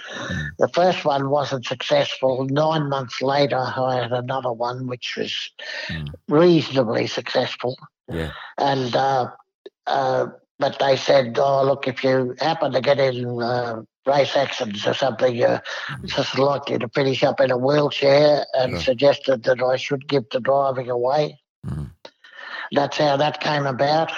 The 0.57 0.69
first 0.69 1.03
one 1.03 1.29
wasn't 1.29 1.65
successful. 1.65 2.45
Nine 2.49 2.87
months 2.87 3.21
later, 3.21 3.57
I 3.57 4.01
had 4.01 4.11
another 4.13 4.53
one, 4.53 4.87
which 4.87 5.15
was 5.17 5.51
Mm. 5.89 6.13
reasonably 6.29 7.07
successful. 7.07 7.77
Yeah. 8.07 8.31
And 8.57 8.95
uh, 8.95 9.31
uh, 9.85 10.27
but 10.59 10.79
they 10.79 10.95
said, 10.95 11.37
"Oh, 11.37 11.63
look, 11.65 11.87
if 11.87 12.03
you 12.03 12.35
happen 12.39 12.71
to 12.71 12.81
get 12.81 12.99
in 12.99 13.41
uh, 13.41 13.81
race 14.05 14.35
accidents 14.35 14.87
or 14.87 14.93
something, 14.93 15.35
you're 15.35 15.61
just 16.05 16.37
likely 16.37 16.77
to 16.79 16.89
finish 16.89 17.23
up 17.23 17.39
in 17.39 17.51
a 17.51 17.57
wheelchair," 17.57 18.45
and 18.53 18.73
Yeah. 18.73 18.79
suggested 18.79 19.43
that 19.43 19.61
I 19.61 19.75
should 19.77 20.07
give 20.07 20.29
the 20.31 20.39
driving 20.39 20.89
away. 20.89 21.39
Mm. 21.65 21.91
That's 22.71 22.97
how 22.97 23.17
that 23.17 23.39
came 23.39 23.65
about. 23.65 24.11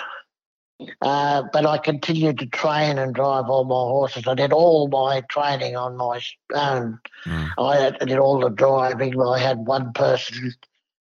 Uh, 1.01 1.43
but 1.53 1.65
I 1.65 1.77
continued 1.77 2.39
to 2.39 2.45
train 2.45 2.97
and 2.97 3.13
drive 3.13 3.49
all 3.49 3.63
my 3.63 3.73
horses. 3.73 4.27
I 4.27 4.33
did 4.33 4.51
all 4.51 4.87
my 4.87 5.21
training 5.29 5.75
on 5.75 5.95
my 5.95 6.19
own. 6.53 6.99
Mm. 7.25 7.51
I 7.57 7.87
I 8.01 8.05
did 8.05 8.19
all 8.19 8.39
the 8.39 8.49
driving. 8.49 9.19
I 9.21 9.39
had 9.39 9.59
one 9.59 9.93
person 9.93 10.53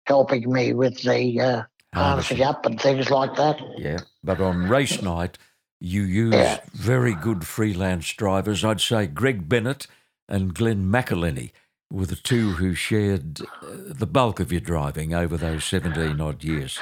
helping 0.07 0.51
me 0.51 0.72
with 0.72 1.03
the 1.03 1.41
uh, 1.41 1.62
harnessing 1.95 2.43
up 2.43 2.64
and 2.66 2.81
things 2.81 3.11
like 3.11 3.37
that. 3.37 3.61
Yeah. 3.76 3.99
But 4.24 4.41
on 4.41 4.68
race 4.68 5.01
night, 5.03 5.39
you 5.81 6.03
used 6.03 6.35
Yeah. 6.35 6.61
very 6.72 7.14
good 7.14 7.47
freelance 7.47 8.12
drivers. 8.14 8.64
I'd 8.64 8.81
say 8.81 9.07
Greg 9.07 9.49
Bennett 9.49 9.87
and 10.29 10.55
Glenn 10.55 10.87
McElhenney 10.91 11.53
were 11.91 12.07
the 12.07 12.16
two 12.16 12.53
who 12.55 12.74
shared 12.74 13.43
uh, 13.43 13.47
the 13.62 14.07
bulk 14.07 14.41
of 14.41 14.53
your 14.53 14.61
driving 14.61 15.14
over 15.14 15.37
those 15.37 15.64
17 15.64 16.20
odd 16.20 16.45
years. 16.45 16.79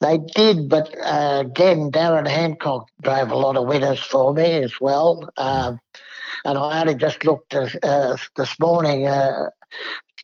They 0.00 0.18
did, 0.34 0.68
but 0.68 0.94
uh, 1.04 1.44
again, 1.46 1.90
Darren 1.90 2.28
Hancock 2.28 2.88
drove 3.02 3.30
a 3.30 3.36
lot 3.36 3.56
of 3.56 3.66
winners 3.68 4.00
for 4.00 4.32
me 4.34 4.62
as 4.62 4.74
well. 4.80 5.28
Um, 5.36 5.80
and 6.44 6.58
I 6.58 6.80
only 6.80 6.94
just 6.96 7.24
looked 7.24 7.54
uh, 7.54 8.16
this 8.36 8.60
morning. 8.60 9.06
Uh, 9.08 9.50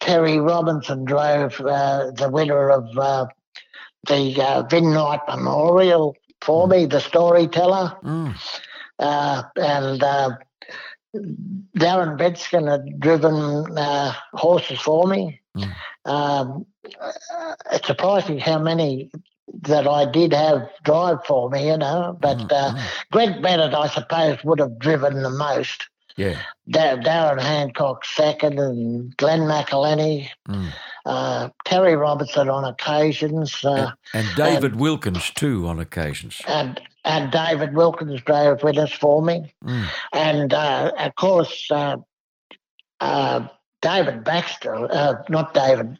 Terry 0.00 0.38
Robinson 0.40 1.04
drove 1.04 1.60
uh, 1.60 2.10
the 2.12 2.30
winner 2.30 2.70
of 2.70 2.86
uh, 2.98 3.26
the 4.08 4.42
uh, 4.42 4.62
Vin 4.64 4.92
Knight 4.94 5.20
Memorial 5.28 6.16
for 6.46 6.66
me, 6.68 6.86
the 6.86 7.00
storyteller. 7.00 7.92
Mm. 8.04 8.34
Uh, 8.98 9.42
and 9.56 10.02
uh, 10.02 10.30
Darren 11.76 12.16
Bedskin 12.18 12.66
had 12.70 13.00
driven 13.00 13.76
uh, 13.76 14.12
horses 14.32 14.80
for 14.80 15.06
me. 15.06 15.40
Mm. 15.56 15.72
Um, 16.04 16.66
it's 17.72 17.86
surprising 17.86 18.38
how 18.38 18.58
many 18.58 19.10
that 19.62 19.86
I 19.86 20.10
did 20.10 20.32
have 20.32 20.68
drive 20.84 21.24
for 21.26 21.48
me, 21.50 21.66
you 21.68 21.76
know. 21.78 22.16
But 22.20 22.38
Mm, 22.38 22.52
uh, 22.52 22.74
mm. 22.74 22.82
Greg 23.12 23.42
Bennett, 23.42 23.74
I 23.74 23.88
suppose, 23.88 24.38
would 24.44 24.58
have 24.60 24.78
driven 24.78 25.22
the 25.22 25.30
most. 25.30 25.88
Yeah. 26.16 26.38
Da- 26.68 26.96
Darren 26.96 27.40
Hancock 27.40 28.04
second, 28.04 28.58
and 28.58 29.16
Glenn 29.16 29.40
McElhenney, 29.40 30.28
Mm. 30.48 30.68
Uh, 31.06 31.48
Terry 31.64 31.96
Robertson 31.96 32.50
on 32.50 32.64
occasions, 32.64 33.64
uh, 33.64 33.92
And 34.12 34.26
David 34.36 34.76
Wilkins, 34.76 35.30
too, 35.30 35.66
on 35.68 35.78
occasions. 35.80 36.42
and 36.46 36.80
and 37.04 37.30
David 37.30 37.74
Wilkins 37.74 38.20
drove 38.22 38.62
with 38.64 38.76
us 38.76 38.92
for 38.92 39.22
me. 39.22 39.54
Mm. 39.64 39.86
And 40.12 40.52
uh, 40.52 40.90
of 40.98 41.14
course, 41.14 41.68
uh, 41.70 41.98
uh, 43.00 43.46
David 43.80 44.24
Baxter, 44.24 44.74
uh, 44.92 45.22
not 45.28 45.54
David, 45.54 45.96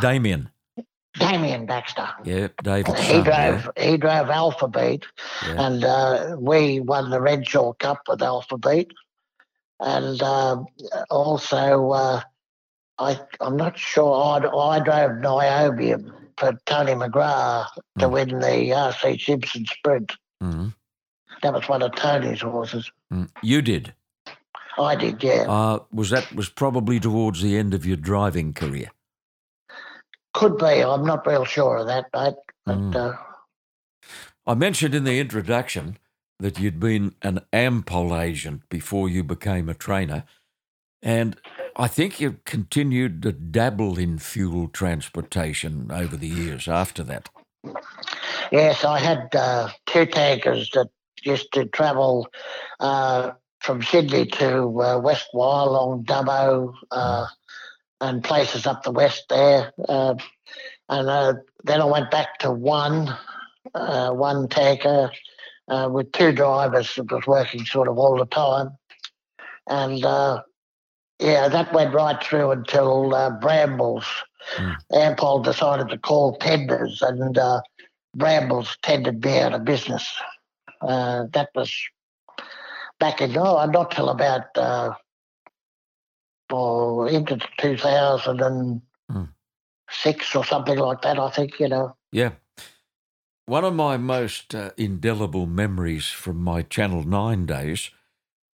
Damien. 0.00 0.50
Damien 1.18 1.66
Baxter. 1.66 2.08
Yeah, 2.24 2.48
David. 2.62 2.96
He 2.98 3.22
drove. 3.22 3.68
He 3.76 3.96
drove 3.96 4.30
Alphabet, 4.30 5.00
Yeah. 5.46 5.66
and 5.66 5.84
uh, 5.84 6.36
we 6.38 6.80
won 6.80 7.10
the 7.10 7.18
Redshaw 7.18 7.78
Cup 7.78 8.02
with 8.08 8.22
Alphabet. 8.22 8.86
And 9.80 10.22
uh, 10.22 10.62
also, 11.10 11.90
uh, 11.90 12.20
I 13.00 13.18
I'm 13.40 13.56
not 13.56 13.78
sure. 13.78 14.14
I, 14.14 14.36
I 14.46 14.80
drove 14.80 15.10
Niobium 15.22 16.12
for 16.36 16.52
Tony 16.66 16.92
McGrath 16.92 17.66
to 17.98 18.06
Mm. 18.06 18.12
win 18.12 18.28
the 18.40 18.70
RC 18.74 19.20
Simpson 19.20 19.66
Sprint. 19.66 20.12
Mm. 20.42 20.74
That 21.42 21.54
was 21.54 21.68
one 21.68 21.82
of 21.82 21.94
Tony's 21.96 22.42
horses. 22.42 22.90
Mm. 23.12 23.28
You 23.42 23.62
did. 23.62 23.94
I 24.78 24.94
did, 24.94 25.22
yeah. 25.22 25.46
Uh, 25.48 25.80
was 25.92 26.10
that 26.10 26.32
was 26.34 26.48
probably 26.48 27.00
towards 27.00 27.42
the 27.42 27.56
end 27.56 27.74
of 27.74 27.84
your 27.84 27.96
driving 27.96 28.52
career? 28.52 28.90
Could 30.32 30.58
be. 30.58 30.66
I'm 30.84 31.04
not 31.04 31.26
real 31.26 31.44
sure 31.44 31.78
of 31.78 31.86
that, 31.88 32.06
mate. 32.14 32.34
But 32.66 32.78
Mm. 32.78 32.94
uh, 32.94 33.16
I 34.46 34.54
mentioned 34.54 34.94
in 34.94 35.04
the 35.04 35.18
introduction 35.18 35.98
that 36.38 36.58
you'd 36.58 36.80
been 36.80 37.14
an 37.22 37.40
Ampol 37.52 38.18
agent 38.18 38.68
before 38.68 39.08
you 39.08 39.22
became 39.24 39.68
a 39.68 39.74
trainer, 39.74 40.24
and 41.02 41.36
I 41.80 41.88
think 41.88 42.20
you 42.20 42.36
continued 42.44 43.22
to 43.22 43.32
dabble 43.32 43.98
in 43.98 44.18
fuel 44.18 44.68
transportation 44.68 45.90
over 45.90 46.14
the 46.14 46.28
years 46.28 46.68
after 46.68 47.02
that. 47.04 47.30
yes, 48.52 48.84
I 48.84 48.98
had 48.98 49.34
uh, 49.34 49.70
two 49.86 50.04
tankers 50.04 50.68
that 50.74 50.90
used 51.22 51.50
to 51.54 51.64
travel 51.64 52.28
uh, 52.80 53.30
from 53.60 53.82
Sydney 53.82 54.26
to 54.26 54.82
uh, 54.82 54.98
West 54.98 55.28
Wyalong 55.32 56.04
Dubbo 56.04 56.74
uh, 56.90 57.26
and 58.02 58.22
places 58.22 58.66
up 58.66 58.82
the 58.82 58.92
west 58.92 59.24
there. 59.30 59.72
Uh, 59.88 60.16
and 60.90 61.08
uh, 61.08 61.32
then 61.64 61.80
I 61.80 61.86
went 61.86 62.10
back 62.10 62.40
to 62.40 62.50
one, 62.50 63.08
uh, 63.72 64.10
one 64.10 64.48
tanker 64.48 65.10
with 65.66 66.12
two 66.12 66.32
drivers 66.32 66.94
that 66.96 67.10
was 67.10 67.26
working 67.26 67.64
sort 67.64 67.88
of 67.88 67.96
all 67.96 68.18
the 68.18 68.26
time. 68.26 68.76
And 69.66 70.04
yeah, 71.20 71.48
that 71.48 71.72
went 71.72 71.94
right 71.94 72.22
through 72.22 72.50
until 72.50 73.14
uh, 73.14 73.30
Brambles. 73.30 74.04
Mm. 74.56 74.76
Ampol 74.92 75.44
decided 75.44 75.88
to 75.90 75.98
call 75.98 76.36
tenders, 76.38 77.02
and 77.02 77.36
uh, 77.36 77.60
Brambles 78.16 78.78
tendered 78.82 79.22
me 79.22 79.38
out 79.38 79.52
of 79.52 79.64
business. 79.64 80.10
Uh, 80.80 81.26
that 81.32 81.50
was 81.54 81.72
back 82.98 83.20
in, 83.20 83.36
oh, 83.36 83.64
not 83.66 83.90
till 83.90 84.08
about 84.08 84.56
uh, 84.56 84.94
into 87.06 87.38
2006 87.58 90.36
or 90.36 90.44
something 90.44 90.78
like 90.78 91.02
that, 91.02 91.18
I 91.18 91.30
think, 91.30 91.60
you 91.60 91.68
know. 91.68 91.94
Yeah. 92.10 92.30
One 93.46 93.64
of 93.64 93.74
my 93.74 93.96
most 93.96 94.54
uh, 94.54 94.70
indelible 94.76 95.46
memories 95.46 96.06
from 96.06 96.42
my 96.42 96.62
Channel 96.62 97.04
9 97.04 97.46
days 97.46 97.90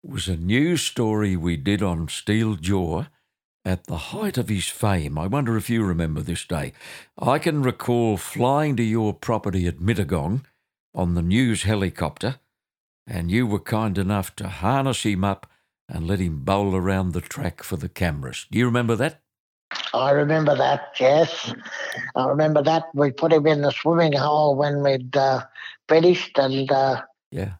was 0.07 0.27
a 0.27 0.37
news 0.37 0.81
story 0.81 1.35
we 1.35 1.57
did 1.57 1.81
on 1.81 2.07
Steel 2.07 2.55
Jaw 2.55 3.05
at 3.63 3.85
the 3.85 3.97
height 3.97 4.37
of 4.37 4.49
his 4.49 4.67
fame. 4.67 5.17
I 5.17 5.25
wonder 5.25 5.57
if 5.57 5.69
you 5.69 5.83
remember 5.83 6.21
this 6.21 6.45
day. 6.45 6.73
I 7.17 7.39
can 7.39 7.63
recall 7.63 8.17
flying 8.17 8.75
to 8.75 8.83
your 8.83 9.13
property 9.13 9.65
at 9.67 9.79
Mittagong 9.79 10.45
on 10.93 11.15
the 11.15 11.23
news 11.23 11.63
helicopter, 11.63 12.35
and 13.07 13.31
you 13.31 13.47
were 13.47 13.59
kind 13.59 13.97
enough 13.97 14.35
to 14.35 14.47
harness 14.47 15.03
him 15.03 15.23
up 15.23 15.47
and 15.89 16.07
let 16.07 16.19
him 16.19 16.43
bowl 16.43 16.75
around 16.75 17.13
the 17.13 17.21
track 17.21 17.63
for 17.63 17.75
the 17.75 17.89
cameras. 17.89 18.45
Do 18.51 18.59
you 18.59 18.65
remember 18.65 18.95
that? 18.95 19.21
I 19.93 20.11
remember 20.11 20.55
that, 20.55 20.93
yes. 20.99 21.53
I 22.15 22.27
remember 22.27 22.61
that. 22.61 22.83
We 22.93 23.11
put 23.11 23.33
him 23.33 23.47
in 23.47 23.61
the 23.61 23.71
swimming 23.71 24.13
hole 24.13 24.55
when 24.55 24.83
we'd 24.83 25.17
uh, 25.17 25.45
finished, 25.89 26.37
and 26.37 26.71
uh, 26.71 27.01
Yeah. 27.31 27.53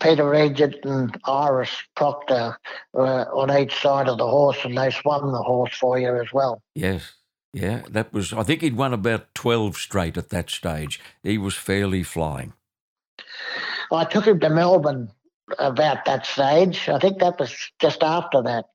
Peter 0.00 0.28
Regent 0.28 0.76
and 0.84 1.18
Iris 1.24 1.70
Proctor 1.96 2.56
were 2.92 3.26
on 3.32 3.56
each 3.56 3.74
side 3.80 4.08
of 4.08 4.18
the 4.18 4.26
horse, 4.26 4.58
and 4.64 4.76
they 4.76 4.90
swum 4.90 5.32
the 5.32 5.42
horse 5.42 5.74
for 5.74 5.98
you 5.98 6.20
as 6.20 6.32
well. 6.32 6.62
Yes. 6.74 7.14
Yeah, 7.52 7.82
that 7.90 8.12
was, 8.14 8.32
I 8.32 8.44
think 8.44 8.62
he'd 8.62 8.76
won 8.76 8.94
about 8.94 9.34
12 9.34 9.76
straight 9.76 10.16
at 10.16 10.30
that 10.30 10.48
stage. 10.48 11.00
He 11.22 11.36
was 11.36 11.54
fairly 11.54 12.02
flying. 12.02 12.54
I 13.92 14.04
took 14.04 14.26
him 14.26 14.40
to 14.40 14.48
Melbourne 14.48 15.10
about 15.58 16.06
that 16.06 16.24
stage. 16.24 16.88
I 16.88 16.98
think 16.98 17.18
that 17.18 17.38
was 17.38 17.54
just 17.78 18.02
after 18.02 18.40
that. 18.42 18.66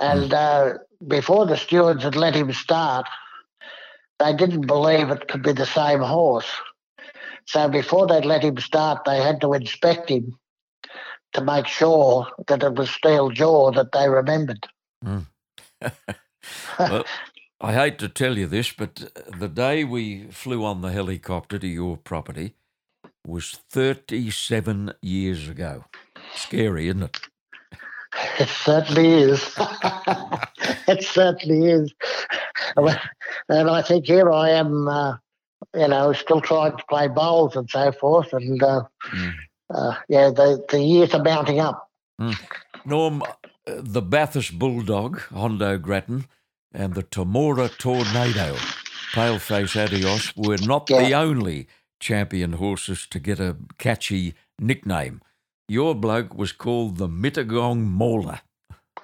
And 0.00 0.34
uh, 0.34 0.74
before 1.06 1.46
the 1.46 1.56
stewards 1.56 2.02
had 2.02 2.16
let 2.16 2.34
him 2.34 2.52
start, 2.52 3.06
they 4.18 4.34
didn't 4.34 4.66
believe 4.66 5.10
it 5.10 5.28
could 5.28 5.42
be 5.42 5.52
the 5.52 5.66
same 5.66 6.00
horse. 6.00 6.50
So 7.46 7.68
before 7.68 8.06
they'd 8.06 8.24
let 8.24 8.42
him 8.42 8.58
start, 8.58 9.04
they 9.04 9.22
had 9.22 9.40
to 9.40 9.52
inspect 9.54 10.10
him 10.10 10.38
to 11.32 11.44
make 11.44 11.66
sure 11.66 12.26
that 12.48 12.62
it 12.62 12.74
was 12.74 12.90
steel 12.90 13.30
jaw 13.30 13.70
that 13.72 13.92
they 13.92 14.08
remembered. 14.08 14.66
Mm. 15.04 15.26
well, 16.78 17.04
I 17.60 17.72
hate 17.72 17.98
to 18.00 18.08
tell 18.08 18.36
you 18.36 18.46
this, 18.46 18.72
but 18.72 19.10
the 19.38 19.48
day 19.48 19.84
we 19.84 20.24
flew 20.30 20.64
on 20.64 20.82
the 20.82 20.92
helicopter 20.92 21.58
to 21.58 21.66
your 21.66 21.96
property 21.96 22.54
was 23.26 23.58
37 23.70 24.92
years 25.02 25.48
ago. 25.48 25.84
Scary, 26.34 26.88
isn't 26.88 27.02
it? 27.02 27.20
It 28.38 28.48
certainly 28.48 29.08
is. 29.08 29.54
it 30.88 31.02
certainly 31.02 31.70
is. 31.70 31.94
And 33.48 33.70
I 33.70 33.82
think 33.82 34.06
here 34.06 34.30
I 34.30 34.50
am, 34.50 34.88
uh, 34.88 35.16
you 35.74 35.88
know, 35.88 36.12
still 36.12 36.40
trying 36.40 36.76
to 36.76 36.84
play 36.88 37.08
bowls 37.08 37.56
and 37.56 37.68
so 37.68 37.92
forth. 37.92 38.32
And 38.32 38.62
uh, 38.62 38.82
mm. 39.12 39.34
uh, 39.74 39.94
yeah, 40.08 40.30
the, 40.30 40.64
the 40.68 40.80
years 40.80 41.14
are 41.14 41.22
mounting 41.22 41.60
up. 41.60 41.90
Mm. 42.20 42.38
Norm, 42.84 43.22
uh, 43.22 43.26
the 43.66 44.02
Bathurst 44.02 44.58
Bulldog, 44.58 45.20
Hondo 45.32 45.78
Grattan, 45.78 46.26
and 46.72 46.94
the 46.94 47.02
Temora 47.02 47.68
Tornado, 47.78 48.56
Paleface 49.12 49.82
Adios, 49.82 50.34
were 50.36 50.58
not 50.58 50.88
yeah. 50.90 51.02
the 51.02 51.14
only 51.14 51.68
champion 52.00 52.54
horses 52.54 53.06
to 53.08 53.18
get 53.18 53.40
a 53.40 53.56
catchy 53.78 54.34
nickname. 54.58 55.20
Your 55.68 55.94
bloke 55.94 56.34
was 56.34 56.52
called 56.52 56.98
the 56.98 57.08
Mittagong 57.08 57.84
Mauler. 57.86 58.40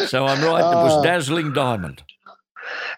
so 0.09 0.25
I'm 0.25 0.43
right. 0.43 0.61
It 0.61 0.77
was 0.77 0.93
oh. 0.99 1.03
dazzling 1.03 1.53
diamond. 1.53 2.03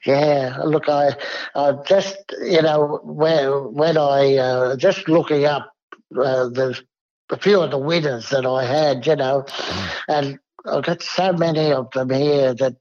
Yeah, 0.04 0.58
look, 0.64 0.88
I, 0.88 1.16
I 1.54 1.72
just, 1.86 2.16
you 2.42 2.62
know, 2.62 3.00
when 3.02 3.74
when 3.74 3.96
I 3.96 4.36
uh, 4.36 4.76
just 4.76 5.08
looking 5.08 5.46
up, 5.46 5.72
uh, 6.16 6.48
there's 6.48 6.82
a 7.30 7.38
few 7.38 7.60
of 7.60 7.70
the 7.70 7.78
winners 7.78 8.28
that 8.30 8.44
I 8.44 8.64
had, 8.64 9.06
you 9.06 9.16
know, 9.16 9.44
mm. 9.48 9.90
and 10.08 10.38
I've 10.66 10.84
got 10.84 11.02
so 11.02 11.32
many 11.32 11.72
of 11.72 11.90
them 11.92 12.10
here 12.10 12.54
that 12.54 12.76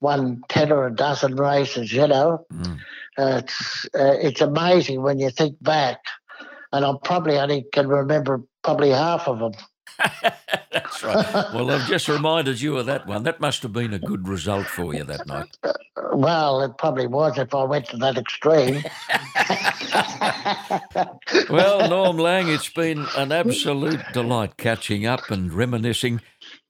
won 0.00 0.42
ten 0.48 0.70
or 0.70 0.86
a 0.86 0.94
dozen 0.94 1.36
races, 1.36 1.92
you 1.92 2.06
know. 2.06 2.46
Mm. 2.52 2.78
Uh, 3.16 3.42
it's 3.44 3.84
uh, 3.94 4.16
it's 4.20 4.40
amazing 4.40 5.02
when 5.02 5.18
you 5.18 5.30
think 5.30 5.56
back, 5.62 5.98
and 6.72 6.84
I 6.84 6.92
probably 7.02 7.38
only 7.38 7.64
can 7.72 7.88
remember 7.88 8.42
probably 8.62 8.90
half 8.90 9.28
of 9.28 9.38
them. 9.38 9.52
That's 10.72 11.02
right. 11.04 11.54
Well, 11.54 11.70
I've 11.70 11.86
just 11.86 12.08
reminded 12.08 12.60
you 12.60 12.76
of 12.78 12.86
that 12.86 13.06
one. 13.06 13.22
That 13.22 13.40
must 13.40 13.62
have 13.62 13.72
been 13.72 13.94
a 13.94 13.98
good 13.98 14.26
result 14.26 14.66
for 14.66 14.92
you 14.94 15.04
that 15.04 15.26
night. 15.26 15.56
Well, 16.12 16.62
it 16.62 16.76
probably 16.78 17.06
was 17.06 17.38
if 17.38 17.54
I 17.54 17.62
went 17.64 17.86
to 17.90 17.96
that 17.98 18.18
extreme. 18.18 18.82
well, 21.50 21.88
Norm 21.90 22.18
Lang, 22.18 22.48
it's 22.48 22.68
been 22.68 23.06
an 23.16 23.32
absolute 23.32 24.00
delight 24.12 24.56
catching 24.56 25.06
up 25.06 25.30
and 25.30 25.52
reminiscing. 25.52 26.20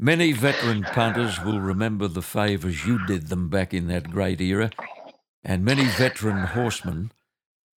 Many 0.01 0.33
veteran 0.33 0.83
punters 0.83 1.41
will 1.43 1.61
remember 1.61 2.09
the 2.09 2.23
favours 2.23 2.85
you 2.85 3.05
did 3.07 3.29
them 3.29 3.49
back 3.49 3.73
in 3.73 3.87
that 3.89 4.11
great 4.11 4.41
era, 4.41 4.71
and 5.45 5.65
many 5.65 5.85
veteran 5.85 6.47
horsemen 6.49 7.13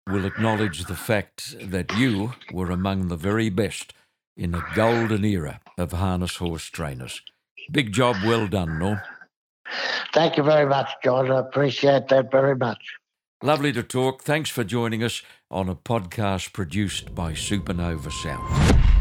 will 0.07 0.25
acknowledge 0.25 0.85
the 0.85 0.97
fact 0.97 1.55
that 1.61 1.95
you 1.97 2.33
were 2.53 2.71
among 2.71 3.09
the 3.09 3.17
very 3.17 3.51
best 3.51 3.93
in 4.37 4.55
a 4.55 4.65
golden 4.75 5.25
era 5.25 5.61
of 5.77 5.93
harness 5.93 6.37
horse 6.37 6.67
trainers. 6.67 7.21
Big 7.71 7.93
job 7.93 8.17
well 8.25 8.47
done, 8.47 8.79
Norm. 8.79 9.01
Thank 10.15 10.37
you 10.37 10.43
very 10.43 10.67
much, 10.67 10.89
John. 11.05 11.31
I 11.31 11.41
appreciate 11.41 12.09
that 12.09 12.31
very 12.31 12.57
much. 12.57 12.79
Lovely 13.43 13.73
to 13.73 13.83
talk. 13.83 14.23
Thanks 14.23 14.49
for 14.49 14.65
joining 14.65 15.03
us 15.03 15.23
on 15.51 15.69
a 15.69 15.75
podcast 15.75 16.55
produced 16.55 17.15
by 17.15 17.33
Supernova 17.33 18.11
Sound. 18.11 18.96